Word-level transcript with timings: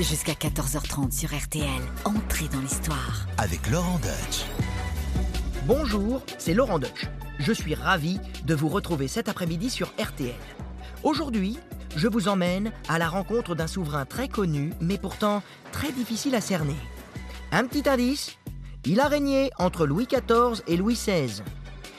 Jusqu'à 0.00 0.32
14h30 0.32 1.12
sur 1.12 1.36
RTL, 1.36 1.66
entrez 2.04 2.48
dans 2.48 2.60
l'histoire. 2.60 3.26
avec 3.38 3.68
Laurent 3.70 3.98
Deutsch. 3.98 4.44
Bonjour, 5.66 6.22
c'est 6.38 6.54
Laurent 6.54 6.78
Deutsch. 6.78 7.06
Je 7.38 7.52
suis 7.52 7.74
ravi 7.74 8.18
de 8.44 8.54
vous 8.54 8.68
retrouver 8.68 9.06
cet 9.06 9.28
après-midi 9.28 9.70
sur 9.70 9.92
RTL. 10.00 10.34
Aujourd'hui, 11.02 11.58
je 11.94 12.08
vous 12.08 12.28
emmène 12.28 12.72
à 12.88 12.98
la 12.98 13.08
rencontre 13.08 13.54
d'un 13.54 13.66
souverain 13.66 14.06
très 14.06 14.28
connu, 14.28 14.72
mais 14.80 14.98
pourtant 14.98 15.42
très 15.72 15.92
difficile 15.92 16.34
à 16.34 16.40
cerner. 16.40 16.76
Un 17.52 17.66
petit 17.66 17.88
indice, 17.88 18.38
il 18.86 18.98
a 18.98 19.08
régné 19.08 19.50
entre 19.58 19.86
Louis 19.86 20.06
XIV 20.06 20.62
et 20.66 20.76
Louis 20.76 20.94
XVI. 20.94 21.42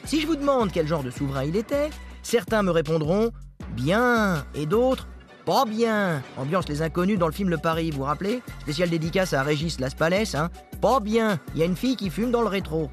Si 0.06 0.20
je 0.20 0.28
vous 0.28 0.36
demande 0.36 0.72
quel 0.72 0.88
genre 0.88 1.04
de 1.04 1.12
souverain 1.12 1.46
il 1.46 1.56
était, 1.56 1.90
certains 2.24 2.64
me 2.64 2.72
répondront 2.72 3.32
bien 3.76 4.46
et 4.56 4.66
d'autres 4.66 5.08
pas 5.46 5.66
bien. 5.66 6.22
Ambiance 6.38 6.68
les 6.70 6.82
inconnus 6.82 7.20
dans 7.20 7.28
le 7.28 7.34
film 7.34 7.50
Le 7.50 7.58
Paris, 7.58 7.92
vous 7.92 8.00
vous 8.00 8.04
rappelez 8.04 8.42
Spécial 8.62 8.90
dédicace 8.90 9.34
à 9.34 9.44
Régis 9.44 9.80
Laspalès, 9.80 10.36
hein 10.36 10.50
Pas 10.82 11.00
bien, 11.00 11.40
il 11.54 11.60
y 11.60 11.64
a 11.64 11.66
une 11.66 11.76
fille 11.76 11.96
qui 11.96 12.10
fume 12.10 12.32
dans 12.32 12.42
le 12.42 12.48
rétro. 12.48 12.90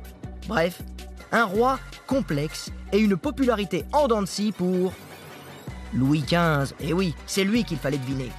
Bref, 0.48 0.82
un 1.32 1.44
roi 1.44 1.78
complexe 2.06 2.70
et 2.92 2.98
une 2.98 3.16
popularité 3.16 3.84
en 3.92 4.08
dents 4.08 4.22
de 4.22 4.52
pour 4.52 4.92
Louis 5.92 6.22
XV. 6.22 6.74
Et 6.80 6.92
oui, 6.92 7.14
c'est 7.26 7.44
lui 7.44 7.64
qu'il 7.64 7.78
fallait 7.78 7.98
deviner. 7.98 8.30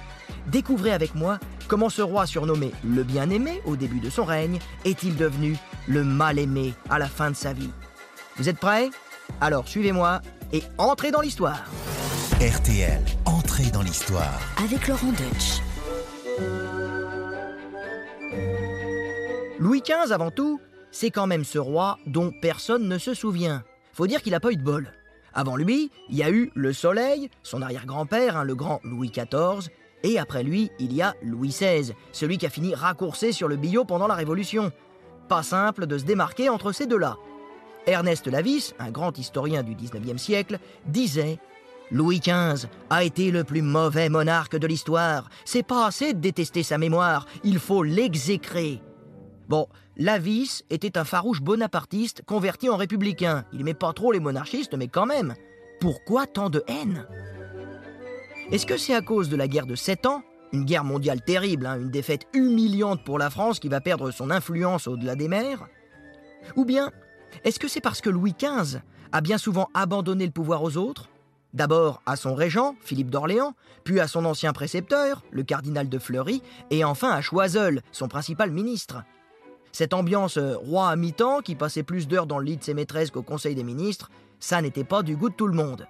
Découvrez 0.46 0.92
avec 0.92 1.14
moi 1.14 1.38
comment 1.68 1.88
ce 1.88 2.02
roi 2.02 2.26
surnommé 2.26 2.72
le 2.84 3.02
bien-aimé 3.04 3.62
au 3.64 3.76
début 3.76 4.00
de 4.00 4.10
son 4.10 4.24
règne 4.24 4.58
est-il 4.84 5.16
devenu 5.16 5.56
le 5.86 6.04
mal-aimé 6.04 6.74
à 6.90 6.98
la 6.98 7.06
fin 7.06 7.30
de 7.30 7.36
sa 7.36 7.52
vie. 7.52 7.70
Vous 8.36 8.48
êtes 8.48 8.58
prêts? 8.58 8.90
Alors 9.40 9.68
suivez-moi 9.68 10.20
et 10.52 10.62
entrez 10.78 11.10
dans 11.10 11.20
l'histoire. 11.20 11.64
RTL, 12.40 13.00
entrée 13.52 13.70
dans 13.70 13.82
l'histoire. 13.82 14.40
Avec 14.64 14.88
Laurent 14.88 15.12
Deutsch. 15.12 15.60
Louis 19.58 19.82
XV, 19.82 20.10
avant 20.10 20.30
tout, 20.30 20.58
c'est 20.90 21.10
quand 21.10 21.26
même 21.26 21.44
ce 21.44 21.58
roi 21.58 21.98
dont 22.06 22.32
personne 22.40 22.88
ne 22.88 22.96
se 22.96 23.12
souvient. 23.12 23.62
Faut 23.92 24.06
dire 24.06 24.22
qu'il 24.22 24.32
n'a 24.32 24.40
pas 24.40 24.52
eu 24.52 24.56
de 24.56 24.62
bol. 24.62 24.90
Avant 25.34 25.56
lui, 25.56 25.90
il 26.08 26.16
y 26.16 26.22
a 26.22 26.30
eu 26.30 26.50
le 26.54 26.72
Soleil, 26.72 27.28
son 27.42 27.60
arrière-grand-père, 27.60 28.38
hein, 28.38 28.44
le 28.44 28.54
grand 28.54 28.80
Louis 28.84 29.10
XIV, 29.10 29.68
et 30.02 30.18
après 30.18 30.44
lui, 30.44 30.70
il 30.78 30.94
y 30.94 31.02
a 31.02 31.14
Louis 31.22 31.50
XVI, 31.50 31.92
celui 32.12 32.38
qui 32.38 32.46
a 32.46 32.50
fini 32.50 32.74
raccourcé 32.74 33.32
sur 33.32 33.48
le 33.48 33.56
billot 33.56 33.84
pendant 33.84 34.06
la 34.06 34.14
Révolution. 34.14 34.72
Pas 35.28 35.42
simple 35.42 35.86
de 35.86 35.98
se 35.98 36.04
démarquer 36.04 36.48
entre 36.48 36.72
ces 36.72 36.86
deux-là. 36.86 37.18
Ernest 37.86 38.28
Lavis, 38.28 38.72
un 38.78 38.90
grand 38.90 39.18
historien 39.18 39.62
du 39.62 39.74
19e 39.74 40.16
siècle, 40.16 40.58
disait 40.86 41.38
Louis 41.92 42.20
XV 42.20 42.68
a 42.88 43.04
été 43.04 43.30
le 43.30 43.44
plus 43.44 43.60
mauvais 43.60 44.08
monarque 44.08 44.56
de 44.56 44.66
l'histoire. 44.66 45.28
C'est 45.44 45.62
pas 45.62 45.86
assez 45.86 46.14
de 46.14 46.20
détester 46.20 46.62
sa 46.62 46.78
mémoire, 46.78 47.26
il 47.44 47.58
faut 47.58 47.82
l'exécrer. 47.82 48.80
Bon, 49.48 49.66
Lavis 49.98 50.64
était 50.70 50.96
un 50.96 51.04
farouche 51.04 51.42
bonapartiste 51.42 52.22
converti 52.24 52.70
en 52.70 52.76
républicain. 52.76 53.44
Il 53.52 53.60
aimait 53.60 53.74
pas 53.74 53.92
trop 53.92 54.10
les 54.10 54.20
monarchistes, 54.20 54.74
mais 54.74 54.88
quand 54.88 55.04
même. 55.04 55.34
Pourquoi 55.80 56.26
tant 56.26 56.48
de 56.48 56.64
haine? 56.66 57.06
Est-ce 58.50 58.64
que 58.64 58.78
c'est 58.78 58.94
à 58.94 59.02
cause 59.02 59.28
de 59.28 59.36
la 59.36 59.46
guerre 59.46 59.66
de 59.66 59.74
Sept 59.74 60.06
Ans? 60.06 60.22
Une 60.52 60.64
guerre 60.64 60.84
mondiale 60.84 61.20
terrible, 61.22 61.66
hein, 61.66 61.78
une 61.78 61.90
défaite 61.90 62.26
humiliante 62.32 63.04
pour 63.04 63.18
la 63.18 63.28
France 63.28 63.58
qui 63.58 63.68
va 63.68 63.82
perdre 63.82 64.10
son 64.10 64.30
influence 64.30 64.86
au-delà 64.86 65.14
des 65.14 65.28
mers? 65.28 65.66
Ou 66.56 66.64
bien, 66.64 66.90
est-ce 67.44 67.58
que 67.58 67.68
c'est 67.68 67.80
parce 67.82 68.00
que 68.00 68.10
Louis 68.10 68.34
XV 68.38 68.80
a 69.12 69.20
bien 69.20 69.36
souvent 69.36 69.68
abandonné 69.74 70.24
le 70.24 70.32
pouvoir 70.32 70.62
aux 70.62 70.78
autres? 70.78 71.11
D'abord 71.54 72.00
à 72.06 72.16
son 72.16 72.34
régent, 72.34 72.74
Philippe 72.80 73.10
d'Orléans, 73.10 73.54
puis 73.84 74.00
à 74.00 74.08
son 74.08 74.24
ancien 74.24 74.52
précepteur, 74.52 75.22
le 75.30 75.42
cardinal 75.42 75.88
de 75.88 75.98
Fleury, 75.98 76.42
et 76.70 76.84
enfin 76.84 77.10
à 77.10 77.20
Choiseul, 77.20 77.82
son 77.92 78.08
principal 78.08 78.50
ministre. 78.50 79.02
Cette 79.72 79.94
ambiance 79.94 80.38
euh, 80.38 80.56
roi 80.56 80.88
à 80.88 80.96
mi-temps, 80.96 81.40
qui 81.40 81.54
passait 81.54 81.82
plus 81.82 82.08
d'heures 82.08 82.26
dans 82.26 82.38
le 82.38 82.44
lit 82.44 82.56
de 82.56 82.64
ses 82.64 82.74
maîtresses 82.74 83.10
qu'au 83.10 83.22
Conseil 83.22 83.54
des 83.54 83.64
ministres, 83.64 84.10
ça 84.38 84.60
n'était 84.62 84.84
pas 84.84 85.02
du 85.02 85.16
goût 85.16 85.28
de 85.28 85.34
tout 85.34 85.46
le 85.46 85.54
monde. 85.54 85.86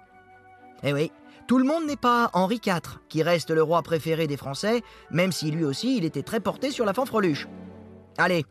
Eh 0.83 0.93
oui, 0.93 1.11
tout 1.47 1.57
le 1.57 1.65
monde 1.65 1.85
n'est 1.85 1.97
pas 1.97 2.29
Henri 2.33 2.59
IV, 2.65 2.99
qui 3.09 3.23
reste 3.23 3.49
le 3.49 3.63
roi 3.63 3.81
préféré 3.83 4.27
des 4.27 4.37
Français, 4.37 4.83
même 5.11 5.31
si 5.31 5.51
lui 5.51 5.63
aussi 5.63 5.97
il 5.97 6.05
était 6.05 6.23
très 6.23 6.39
porté 6.39 6.71
sur 6.71 6.85
la 6.85 6.93
fanfreluche. 6.93 7.47
Allez, 8.17 8.45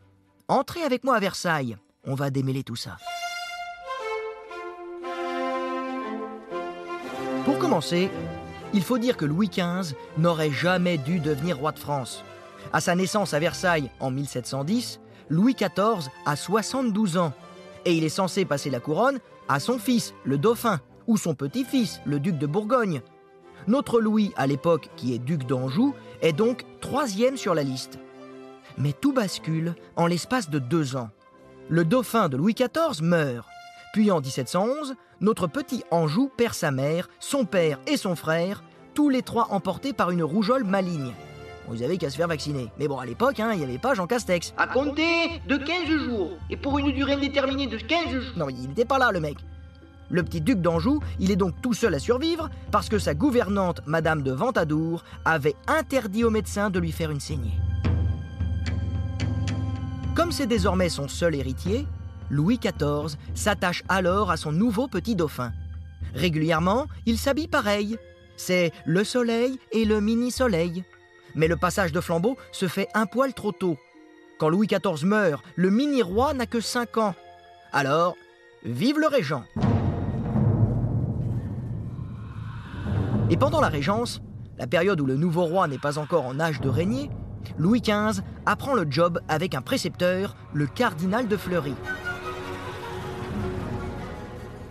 entrez 0.47 0.83
avec 0.83 1.03
moi 1.03 1.15
à 1.15 1.19
Versailles, 1.19 1.77
on 2.05 2.15
va 2.15 2.29
démêler 2.29 2.63
tout 2.63 2.75
ça. 2.75 2.97
Commencer, 7.63 8.11
il 8.73 8.81
faut 8.81 8.97
dire 8.97 9.15
que 9.15 9.23
Louis 9.23 9.47
XV 9.47 9.95
n'aurait 10.17 10.51
jamais 10.51 10.97
dû 10.97 11.21
devenir 11.21 11.59
roi 11.59 11.71
de 11.71 11.79
France. 11.79 12.21
À 12.73 12.81
sa 12.81 12.93
naissance 12.93 13.33
à 13.33 13.39
Versailles 13.39 13.89
en 14.01 14.11
1710, 14.11 14.99
Louis 15.29 15.53
XIV 15.53 16.09
a 16.25 16.35
72 16.35 17.15
ans 17.15 17.31
et 17.85 17.93
il 17.93 18.03
est 18.03 18.09
censé 18.09 18.43
passer 18.43 18.69
la 18.69 18.81
couronne 18.81 19.19
à 19.47 19.61
son 19.61 19.79
fils, 19.79 20.13
le 20.25 20.37
dauphin, 20.37 20.81
ou 21.07 21.15
son 21.15 21.35
petit-fils, 21.35 22.01
le 22.05 22.19
duc 22.19 22.37
de 22.37 22.47
Bourgogne. 22.47 23.01
Notre 23.67 24.01
Louis, 24.01 24.33
à 24.35 24.45
l'époque, 24.45 24.89
qui 24.97 25.13
est 25.13 25.19
duc 25.19 25.45
d'Anjou, 25.45 25.95
est 26.21 26.33
donc 26.33 26.65
troisième 26.81 27.37
sur 27.37 27.55
la 27.55 27.63
liste. 27.63 27.97
Mais 28.77 28.91
tout 28.91 29.13
bascule 29.13 29.73
en 29.95 30.07
l'espace 30.07 30.49
de 30.49 30.59
deux 30.59 30.97
ans. 30.97 31.11
Le 31.69 31.85
dauphin 31.85 32.27
de 32.27 32.35
Louis 32.35 32.55
XIV 32.55 33.01
meurt. 33.01 33.47
Puis 33.93 34.11
en 34.11 34.19
1711, 34.19 34.95
notre 35.23 35.47
petit 35.47 35.83
Anjou 35.89 36.29
perd 36.35 36.53
sa 36.53 36.69
mère, 36.69 37.07
son 37.19 37.45
père 37.45 37.79
et 37.87 37.95
son 37.95 38.15
frère, 38.15 38.61
tous 38.93 39.09
les 39.09 39.21
trois 39.21 39.47
emportés 39.51 39.93
par 39.93 40.11
une 40.11 40.21
rougeole 40.21 40.65
maligne. 40.65 41.13
Bon, 41.65 41.81
avaient 41.81 41.97
qu'à 41.97 42.09
se 42.09 42.17
faire 42.17 42.27
vacciner. 42.27 42.67
Mais 42.77 42.89
bon, 42.89 42.99
à 42.99 43.05
l'époque, 43.05 43.39
hein, 43.39 43.51
il 43.53 43.59
n'y 43.59 43.63
avait 43.63 43.77
pas 43.77 43.93
Jean 43.93 44.05
Castex. 44.05 44.53
À 44.57 44.67
compter 44.67 45.41
de 45.47 45.55
15 45.55 45.87
jours. 45.87 46.31
Et 46.49 46.57
pour 46.57 46.77
une 46.77 46.91
durée 46.91 47.13
indéterminée 47.13 47.67
de 47.67 47.77
15 47.77 48.09
jours. 48.09 48.33
Non, 48.35 48.49
il 48.49 48.67
n'était 48.67 48.83
pas 48.83 48.99
là, 48.99 49.11
le 49.13 49.21
mec. 49.21 49.37
Le 50.09 50.23
petit 50.23 50.41
duc 50.41 50.59
d'Anjou, 50.59 50.99
il 51.19 51.31
est 51.31 51.37
donc 51.37 51.53
tout 51.61 51.73
seul 51.73 51.95
à 51.95 51.99
survivre 51.99 52.49
parce 52.69 52.89
que 52.89 52.99
sa 52.99 53.13
gouvernante, 53.13 53.79
Madame 53.85 54.23
de 54.23 54.31
Ventadour, 54.31 55.05
avait 55.23 55.55
interdit 55.67 56.25
au 56.25 56.29
médecin 56.31 56.69
de 56.69 56.79
lui 56.79 56.91
faire 56.91 57.11
une 57.11 57.21
saignée. 57.21 57.57
Comme 60.15 60.33
c'est 60.33 60.47
désormais 60.47 60.89
son 60.89 61.07
seul 61.07 61.33
héritier, 61.33 61.87
Louis 62.29 62.59
XIV 62.59 63.17
s'attache 63.35 63.83
alors 63.89 64.31
à 64.31 64.37
son 64.37 64.51
nouveau 64.51 64.87
petit 64.87 65.15
dauphin. 65.15 65.51
Régulièrement, 66.15 66.87
il 67.05 67.17
s'habille 67.17 67.47
pareil. 67.47 67.97
C'est 68.37 68.71
le 68.85 69.03
soleil 69.03 69.59
et 69.71 69.85
le 69.85 70.01
mini-soleil. 70.01 70.83
Mais 71.35 71.47
le 71.47 71.57
passage 71.57 71.91
de 71.91 72.01
flambeau 72.01 72.37
se 72.51 72.67
fait 72.67 72.87
un 72.93 73.05
poil 73.05 73.33
trop 73.33 73.51
tôt. 73.51 73.77
Quand 74.39 74.49
Louis 74.49 74.67
XIV 74.67 75.05
meurt, 75.05 75.43
le 75.55 75.69
mini-roi 75.69 76.33
n'a 76.33 76.45
que 76.45 76.59
5 76.59 76.97
ans. 76.97 77.15
Alors, 77.71 78.15
vive 78.63 78.99
le 78.99 79.07
régent 79.07 79.43
Et 83.29 83.37
pendant 83.37 83.61
la 83.61 83.69
Régence, 83.69 84.21
la 84.59 84.67
période 84.67 85.01
où 85.01 85.05
le 85.05 85.15
nouveau 85.15 85.45
roi 85.45 85.67
n'est 85.67 85.79
pas 85.79 85.97
encore 85.97 86.25
en 86.25 86.39
âge 86.39 86.61
de 86.61 86.69
régner, 86.69 87.09
Louis 87.57 87.81
XV 87.81 88.21
apprend 88.45 88.73
le 88.73 88.85
job 88.89 89.19
avec 89.27 89.55
un 89.55 89.61
précepteur, 89.61 90.35
le 90.53 90.67
cardinal 90.67 91.27
de 91.27 91.37
Fleury. 91.37 91.73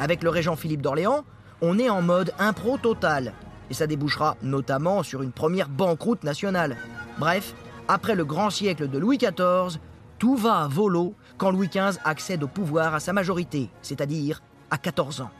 Avec 0.02 0.24
le 0.24 0.30
régent 0.30 0.56
Philippe 0.56 0.82
d'Orléans, 0.82 1.24
on 1.60 1.78
est 1.78 1.88
en 1.88 2.02
mode 2.02 2.32
impro 2.40 2.76
total, 2.76 3.34
et 3.70 3.74
ça 3.74 3.86
débouchera 3.86 4.36
notamment 4.42 5.04
sur 5.04 5.22
une 5.22 5.30
première 5.30 5.68
banqueroute 5.68 6.24
nationale. 6.24 6.76
Bref, 7.20 7.54
après 7.86 8.16
le 8.16 8.24
grand 8.24 8.50
siècle 8.50 8.88
de 8.88 8.98
Louis 8.98 9.16
XIV, 9.16 9.78
tout 10.18 10.34
va 10.34 10.62
à 10.62 10.66
volo 10.66 11.14
quand 11.38 11.52
Louis 11.52 11.68
XV 11.68 12.00
accède 12.04 12.42
au 12.42 12.48
pouvoir 12.48 12.96
à 12.96 12.98
sa 12.98 13.12
majorité, 13.12 13.70
c'est-à-dire 13.80 14.42
à 14.72 14.76
14 14.76 15.20
ans. 15.20 15.30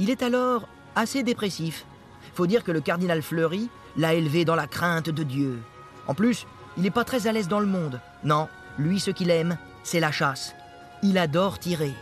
Il 0.00 0.10
est 0.10 0.24
alors 0.24 0.66
assez 0.96 1.22
dépressif. 1.22 1.86
Faut 2.34 2.48
dire 2.48 2.64
que 2.64 2.72
le 2.72 2.80
cardinal 2.80 3.22
Fleury 3.22 3.70
l'a 3.96 4.14
élevé 4.14 4.44
dans 4.44 4.56
la 4.56 4.66
crainte 4.66 5.10
de 5.10 5.22
Dieu. 5.22 5.60
En 6.08 6.14
plus, 6.14 6.44
il 6.76 6.82
n'est 6.82 6.90
pas 6.90 7.04
très 7.04 7.28
à 7.28 7.32
l'aise 7.32 7.46
dans 7.46 7.60
le 7.60 7.66
monde. 7.66 8.00
Non, 8.24 8.48
lui, 8.80 8.98
ce 8.98 9.12
qu'il 9.12 9.30
aime, 9.30 9.56
c'est 9.84 10.00
la 10.00 10.10
chasse. 10.10 10.56
Il 11.04 11.18
adore 11.18 11.60
tirer. 11.60 11.94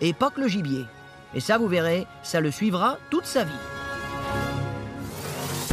Et 0.00 0.12
pas 0.12 0.30
que 0.30 0.40
le 0.40 0.46
gibier. 0.46 0.84
Et 1.34 1.40
ça, 1.40 1.58
vous 1.58 1.68
verrez, 1.68 2.06
ça 2.22 2.40
le 2.40 2.50
suivra 2.50 2.98
toute 3.10 3.26
sa 3.26 3.44
vie. 3.44 3.52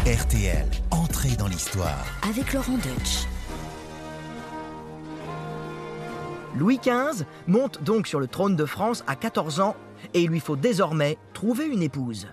RTL, 0.05 0.65
entrée 0.91 1.35
dans 1.35 1.47
l'histoire. 1.47 2.05
Avec 2.27 2.53
Laurent 2.53 2.77
Deutsch. 2.77 3.27
Louis 6.55 6.79
XV 6.79 7.25
monte 7.47 7.83
donc 7.83 8.07
sur 8.07 8.19
le 8.19 8.27
trône 8.27 8.55
de 8.55 8.65
France 8.65 9.03
à 9.07 9.15
14 9.15 9.59
ans 9.59 9.75
et 10.13 10.21
il 10.21 10.29
lui 10.29 10.39
faut 10.39 10.55
désormais 10.55 11.17
trouver 11.33 11.65
une 11.65 11.83
épouse. 11.83 12.27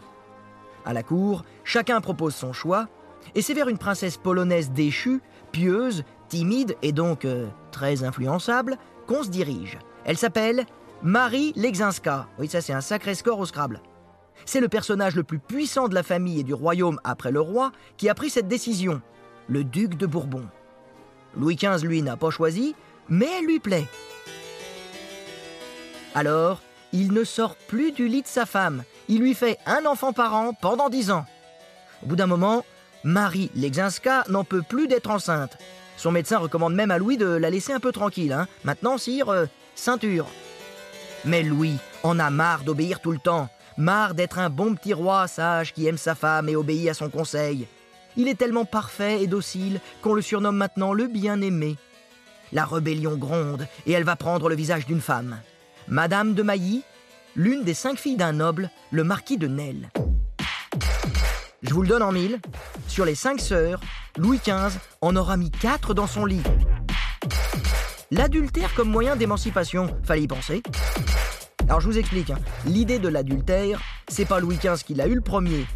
À 0.85 0.93
la 0.93 1.03
cour, 1.03 1.45
chacun 1.65 2.01
propose 2.01 2.35
son 2.35 2.53
choix 2.53 2.89
et 3.35 3.43
c'est 3.43 3.55
vers 3.55 3.69
une 3.69 3.79
princesse 3.79 4.17
polonaise 4.17 4.71
déchue, 4.71 5.21
pieuse, 5.53 6.05
timide 6.29 6.77
et 6.83 6.93
donc 6.93 7.25
euh, 7.25 7.49
très 7.73 8.05
influençable 8.05 8.79
qu'on 9.07 9.23
se 9.23 9.29
dirige. 9.29 9.79
Elle 10.05 10.17
s'appelle 10.17 10.65
Marie 11.03 11.53
Lexinska. 11.57 12.27
Oui, 12.39 12.49
ça 12.49 12.61
c'est 12.61 12.73
un 12.73 12.81
sacré 12.81 13.15
score 13.15 13.39
au 13.39 13.47
Scrabble. 13.47 13.81
C'est 14.45 14.61
le 14.61 14.69
personnage 14.69 15.17
le 15.17 15.23
plus 15.25 15.39
puissant 15.39 15.89
de 15.89 15.95
la 15.95 16.03
famille 16.03 16.41
et 16.41 16.45
du 16.45 16.55
royaume 16.55 17.01
après 17.05 17.33
le 17.33 17.41
roi 17.41 17.73
qui 17.97 18.09
a 18.09 18.15
pris 18.15 18.31
cette 18.31 18.49
décision, 18.49 19.01
le 19.49 19.65
duc 19.65 19.97
de 19.97 20.07
Bourbon. 20.07 20.47
Louis 21.37 21.57
XV, 21.57 21.87
lui, 21.87 22.03
n'a 22.03 22.17
pas 22.17 22.31
choisi, 22.31 22.75
mais 23.09 23.29
elle 23.39 23.47
lui 23.47 23.61
plaît. 23.61 23.87
Alors, 26.15 26.61
il 26.93 27.13
ne 27.13 27.25
sort 27.25 27.57
plus 27.57 27.93
du 27.93 28.09
lit 28.09 28.23
de 28.23 28.27
sa 28.27 28.47
femme. 28.47 28.85
Il 29.09 29.21
lui 29.21 29.35
fait 29.35 29.59
un 29.67 29.85
enfant 29.85 30.13
par 30.13 30.35
an 30.35 30.53
pendant 30.55 30.89
dix 30.89 31.11
ans. 31.11 31.27
Au 32.03 32.07
bout 32.07 32.17
d'un 32.17 32.27
moment, 32.27 32.65
Marie 33.05 33.51
Legzinska 33.55 34.25
n'en 34.29 34.45
peut 34.45 34.63
plus 34.63 34.89
d'être 34.89 35.11
enceinte. 35.11 35.59
Son 35.97 36.11
médecin 36.11 36.39
recommande 36.39 36.75
même 36.75 36.91
à 36.91 36.99
Louis 36.99 37.17
de 37.17 37.27
la 37.27 37.51
laisser 37.51 37.73
un 37.73 37.81
peu 37.81 37.93
tranquille. 37.93 38.33
hein. 38.33 38.49
Maintenant, 38.65 38.99
sire, 38.99 39.29
euh, 39.29 39.47
ceinture. 39.75 40.27
Mais 41.27 41.43
Louis 41.43 41.77
en 42.05 42.21
a 42.21 42.31
marre 42.31 42.63
d'obéir 42.63 43.01
tout 43.01 43.11
le 43.11 43.19
temps, 43.19 43.49
marre 43.77 44.15
d'être 44.15 44.39
un 44.39 44.49
bon 44.49 44.77
petit 44.77 44.95
roi 44.95 45.27
sage 45.27 45.73
qui 45.73 45.89
aime 45.89 45.99
sa 45.99 46.15
femme 46.15 46.49
et 46.49 46.55
obéit 46.55 46.89
à 46.89 46.95
son 46.95 47.11
conseil. 47.11 47.67
Il 48.17 48.29
est 48.29 48.39
tellement 48.39 48.65
parfait 48.65 49.23
et 49.23 49.27
docile 49.27 49.81
qu'on 50.03 50.15
le 50.15 50.23
surnomme 50.23 50.57
maintenant 50.57 50.93
le 50.93 51.09
bien-aimé. 51.09 51.77
La 52.53 52.65
rébellion 52.65 53.17
gronde 53.17 53.67
et 53.87 53.93
elle 53.93 54.05
va 54.05 54.15
prendre 54.15 54.49
le 54.49 54.55
visage 54.55 54.87
d'une 54.87 55.01
femme. 55.01 55.41
Madame 55.89 56.35
de 56.35 56.45
Mailly, 56.45 56.85
l'une 57.35 57.65
des 57.65 57.75
cinq 57.75 57.99
filles 57.99 58.17
d'un 58.17 58.33
noble, 58.33 58.71
le 58.93 59.03
marquis 59.03 59.37
de 59.37 59.49
Nesle. 59.49 59.91
Je 61.63 61.75
vous 61.75 61.83
le 61.83 61.89
donne 61.89 62.03
en 62.05 62.13
mille. 62.13 62.39
Sur 62.87 63.05
les 63.05 63.17
cinq 63.17 63.41
sœurs, 63.41 63.81
Louis 64.17 64.39
XV 64.39 64.79
en 65.01 65.17
aura 65.17 65.37
mis 65.37 65.51
quatre 65.51 65.93
dans 65.93 66.07
son 66.07 66.25
lit. 66.25 66.43
L'adultère 68.13 68.73
comme 68.75 68.91
moyen 68.91 69.17
d'émancipation, 69.17 69.89
fallait 70.05 70.23
y 70.23 70.29
penser. 70.29 70.63
Alors 71.69 71.81
je 71.81 71.87
vous 71.87 71.99
explique, 71.99 72.31
hein. 72.31 72.39
l'idée 72.65 73.01
de 73.01 73.09
l'adultère, 73.09 73.81
c'est 74.07 74.25
pas 74.25 74.39
Louis 74.39 74.57
XV 74.57 74.85
qui 74.85 74.95
l'a 74.95 75.09
eu 75.09 75.17
le 75.17 75.21
premier. 75.21 75.67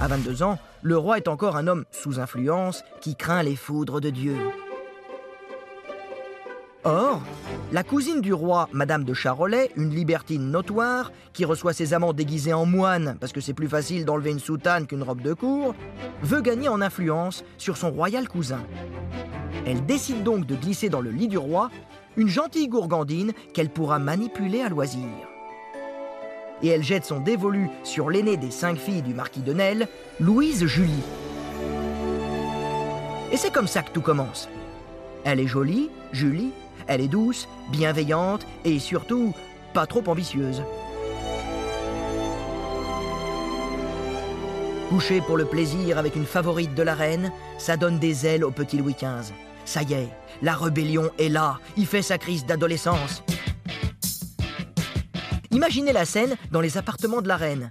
À 0.00 0.08
22 0.08 0.42
ans, 0.42 0.58
le 0.82 0.96
roi 0.96 1.18
est 1.18 1.28
encore 1.28 1.56
un 1.56 1.66
homme 1.66 1.84
sous 1.90 2.18
influence 2.18 2.82
qui 3.02 3.14
craint 3.14 3.42
les 3.42 3.54
foudres 3.54 4.00
de 4.00 4.08
Dieu. 4.08 4.36
Or, 6.84 7.20
la 7.72 7.82
cousine 7.82 8.22
du 8.22 8.32
roi, 8.32 8.70
Madame 8.72 9.04
de 9.04 9.12
Charolais, 9.12 9.70
une 9.76 9.94
libertine 9.94 10.50
notoire, 10.50 11.12
qui 11.34 11.44
reçoit 11.44 11.74
ses 11.74 11.92
amants 11.92 12.14
déguisés 12.14 12.54
en 12.54 12.64
moines 12.64 13.16
parce 13.20 13.32
que 13.32 13.40
c'est 13.42 13.54
plus 13.54 13.68
facile 13.68 14.06
d'enlever 14.06 14.30
une 14.30 14.38
soutane 14.38 14.86
qu'une 14.86 15.02
robe 15.02 15.20
de 15.20 15.34
cour, 15.34 15.74
veut 16.22 16.40
gagner 16.40 16.68
en 16.68 16.80
influence 16.80 17.44
sur 17.58 17.76
son 17.76 17.90
royal 17.90 18.28
cousin. 18.28 18.62
Elle 19.66 19.84
décide 19.84 20.22
donc 20.22 20.46
de 20.46 20.54
glisser 20.54 20.88
dans 20.88 21.00
le 21.02 21.10
lit 21.10 21.28
du 21.28 21.38
roi 21.38 21.70
une 22.16 22.28
gentille 22.28 22.68
gourgandine 22.68 23.32
qu'elle 23.52 23.70
pourra 23.70 23.98
manipuler 23.98 24.62
à 24.62 24.68
loisir. 24.70 25.08
Et 26.64 26.68
elle 26.68 26.82
jette 26.82 27.04
son 27.04 27.20
dévolu 27.20 27.68
sur 27.82 28.08
l'aînée 28.08 28.38
des 28.38 28.50
cinq 28.50 28.78
filles 28.78 29.02
du 29.02 29.12
marquis 29.12 29.42
de 29.42 29.52
Nesle, 29.52 29.86
Louise 30.18 30.64
Julie. 30.64 31.04
Et 33.30 33.36
c'est 33.36 33.52
comme 33.52 33.66
ça 33.66 33.82
que 33.82 33.90
tout 33.90 34.00
commence. 34.00 34.48
Elle 35.24 35.40
est 35.40 35.46
jolie, 35.46 35.90
Julie, 36.12 36.52
elle 36.86 37.02
est 37.02 37.08
douce, 37.08 37.48
bienveillante 37.70 38.46
et 38.64 38.78
surtout 38.78 39.34
pas 39.74 39.86
trop 39.86 40.02
ambitieuse. 40.06 40.62
Coucher 44.88 45.20
pour 45.20 45.36
le 45.36 45.44
plaisir 45.44 45.98
avec 45.98 46.16
une 46.16 46.24
favorite 46.24 46.74
de 46.74 46.82
la 46.82 46.94
reine, 46.94 47.30
ça 47.58 47.76
donne 47.76 47.98
des 47.98 48.26
ailes 48.26 48.44
au 48.44 48.50
petit 48.50 48.78
Louis 48.78 48.94
XV. 48.94 49.34
Ça 49.66 49.82
y 49.82 49.92
est, 49.92 50.08
la 50.40 50.54
rébellion 50.54 51.10
est 51.18 51.28
là, 51.28 51.58
il 51.76 51.84
fait 51.84 52.00
sa 52.00 52.16
crise 52.16 52.46
d'adolescence. 52.46 53.22
Imaginez 55.54 55.92
la 55.92 56.04
scène 56.04 56.34
dans 56.50 56.60
les 56.60 56.78
appartements 56.78 57.22
de 57.22 57.28
la 57.28 57.36
reine. 57.36 57.70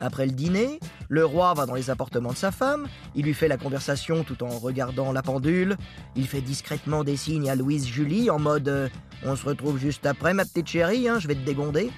Après 0.00 0.26
le 0.26 0.32
dîner, 0.32 0.78
le 1.08 1.24
roi 1.24 1.54
va 1.54 1.64
dans 1.64 1.74
les 1.74 1.88
appartements 1.88 2.32
de 2.32 2.36
sa 2.36 2.52
femme, 2.52 2.88
il 3.14 3.24
lui 3.24 3.32
fait 3.32 3.48
la 3.48 3.56
conversation 3.56 4.22
tout 4.22 4.44
en 4.44 4.58
regardant 4.58 5.12
la 5.12 5.22
pendule, 5.22 5.78
il 6.14 6.26
fait 6.26 6.42
discrètement 6.42 7.04
des 7.04 7.16
signes 7.16 7.48
à 7.48 7.54
Louise 7.54 7.86
Julie 7.86 8.28
en 8.28 8.38
mode 8.38 8.68
euh, 8.68 8.88
On 9.24 9.34
se 9.34 9.46
retrouve 9.46 9.78
juste 9.78 10.04
après 10.04 10.34
ma 10.34 10.44
petite 10.44 10.68
chérie, 10.68 11.08
hein, 11.08 11.18
je 11.18 11.26
vais 11.26 11.34
te 11.34 11.40
dégonder. 11.40 11.90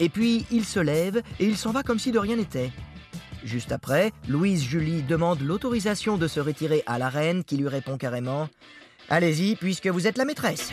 Et 0.00 0.08
puis 0.08 0.44
il 0.50 0.64
se 0.64 0.80
lève 0.80 1.22
et 1.38 1.46
il 1.46 1.56
s'en 1.56 1.70
va 1.70 1.84
comme 1.84 2.00
si 2.00 2.10
de 2.10 2.18
rien 2.18 2.34
n'était. 2.34 2.72
Juste 3.44 3.70
après, 3.70 4.10
Louise 4.28 4.64
Julie 4.64 5.04
demande 5.04 5.40
l'autorisation 5.40 6.16
de 6.16 6.26
se 6.26 6.40
retirer 6.40 6.82
à 6.86 6.98
la 6.98 7.10
reine 7.10 7.44
qui 7.44 7.56
lui 7.56 7.68
répond 7.68 7.96
carrément 7.96 8.48
Allez-y, 9.08 9.54
puisque 9.54 9.86
vous 9.86 10.08
êtes 10.08 10.18
la 10.18 10.24
maîtresse. 10.24 10.72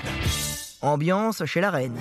Ambiance 0.81 1.45
chez 1.45 1.62
la 1.62 1.69
reine. 1.69 2.00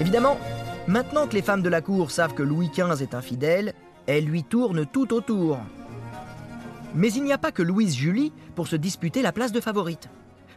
Évidemment, 0.00 0.38
maintenant 0.88 1.26
que 1.26 1.34
les 1.34 1.42
femmes 1.42 1.62
de 1.62 1.68
la 1.68 1.80
cour 1.80 2.10
savent 2.10 2.34
que 2.34 2.42
Louis 2.42 2.68
XV 2.68 3.02
est 3.02 3.14
infidèle, 3.14 3.74
elles 4.06 4.24
lui 4.24 4.42
tournent 4.42 4.86
tout 4.86 5.12
autour. 5.14 5.58
Mais 6.94 7.12
il 7.12 7.24
n'y 7.24 7.32
a 7.32 7.38
pas 7.38 7.52
que 7.52 7.62
Louise 7.62 7.94
Julie 7.96 8.32
pour 8.54 8.68
se 8.68 8.76
disputer 8.76 9.22
la 9.22 9.32
place 9.32 9.52
de 9.52 9.60
favorite. 9.60 10.08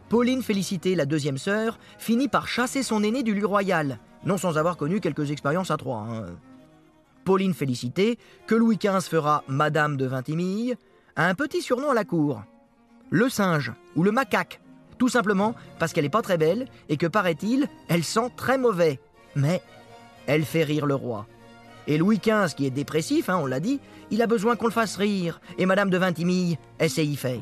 Pauline 0.08 0.42
Félicité, 0.42 0.94
la 0.94 1.06
deuxième 1.06 1.38
sœur, 1.38 1.78
finit 1.98 2.28
par 2.28 2.48
chasser 2.48 2.82
son 2.82 3.02
aîné 3.02 3.22
du 3.22 3.34
lit 3.34 3.44
royal, 3.44 3.98
non 4.24 4.38
sans 4.38 4.56
avoir 4.56 4.76
connu 4.76 5.00
quelques 5.00 5.30
expériences 5.30 5.70
à 5.70 5.76
trois. 5.76 5.98
hein. 6.00 6.26
Pauline 7.24 7.54
Félicité, 7.54 8.18
que 8.46 8.54
Louis 8.54 8.78
XV 8.78 9.00
fera 9.02 9.44
Madame 9.48 9.96
de 9.96 10.06
Vintimille, 10.06 10.76
a 11.16 11.26
un 11.26 11.34
petit 11.34 11.60
surnom 11.60 11.90
à 11.90 11.94
la 11.94 12.04
cour. 12.04 12.42
Le 13.10 13.28
singe 13.28 13.72
ou 13.96 14.02
le 14.02 14.12
macaque. 14.12 14.60
Tout 14.96 15.08
simplement 15.08 15.54
parce 15.78 15.92
qu'elle 15.92 16.04
n'est 16.04 16.10
pas 16.10 16.22
très 16.22 16.38
belle 16.38 16.66
et 16.88 16.96
que, 16.96 17.06
paraît-il, 17.06 17.68
elle 17.88 18.04
sent 18.04 18.30
très 18.36 18.58
mauvais. 18.58 19.00
Mais 19.38 19.62
elle 20.26 20.44
fait 20.44 20.64
rire 20.64 20.84
le 20.84 20.96
roi. 20.96 21.26
Et 21.86 21.96
Louis 21.96 22.18
XV, 22.18 22.54
qui 22.56 22.66
est 22.66 22.70
dépressif, 22.70 23.28
hein, 23.28 23.38
on 23.40 23.46
l'a 23.46 23.60
dit, 23.60 23.80
il 24.10 24.20
a 24.20 24.26
besoin 24.26 24.56
qu'on 24.56 24.66
le 24.66 24.72
fasse 24.72 24.96
rire. 24.96 25.40
Et 25.58 25.64
Madame 25.64 25.90
de 25.90 25.96
Vintimille 25.96 26.58
essaie 26.80 27.06
y 27.06 27.16
faire. 27.16 27.38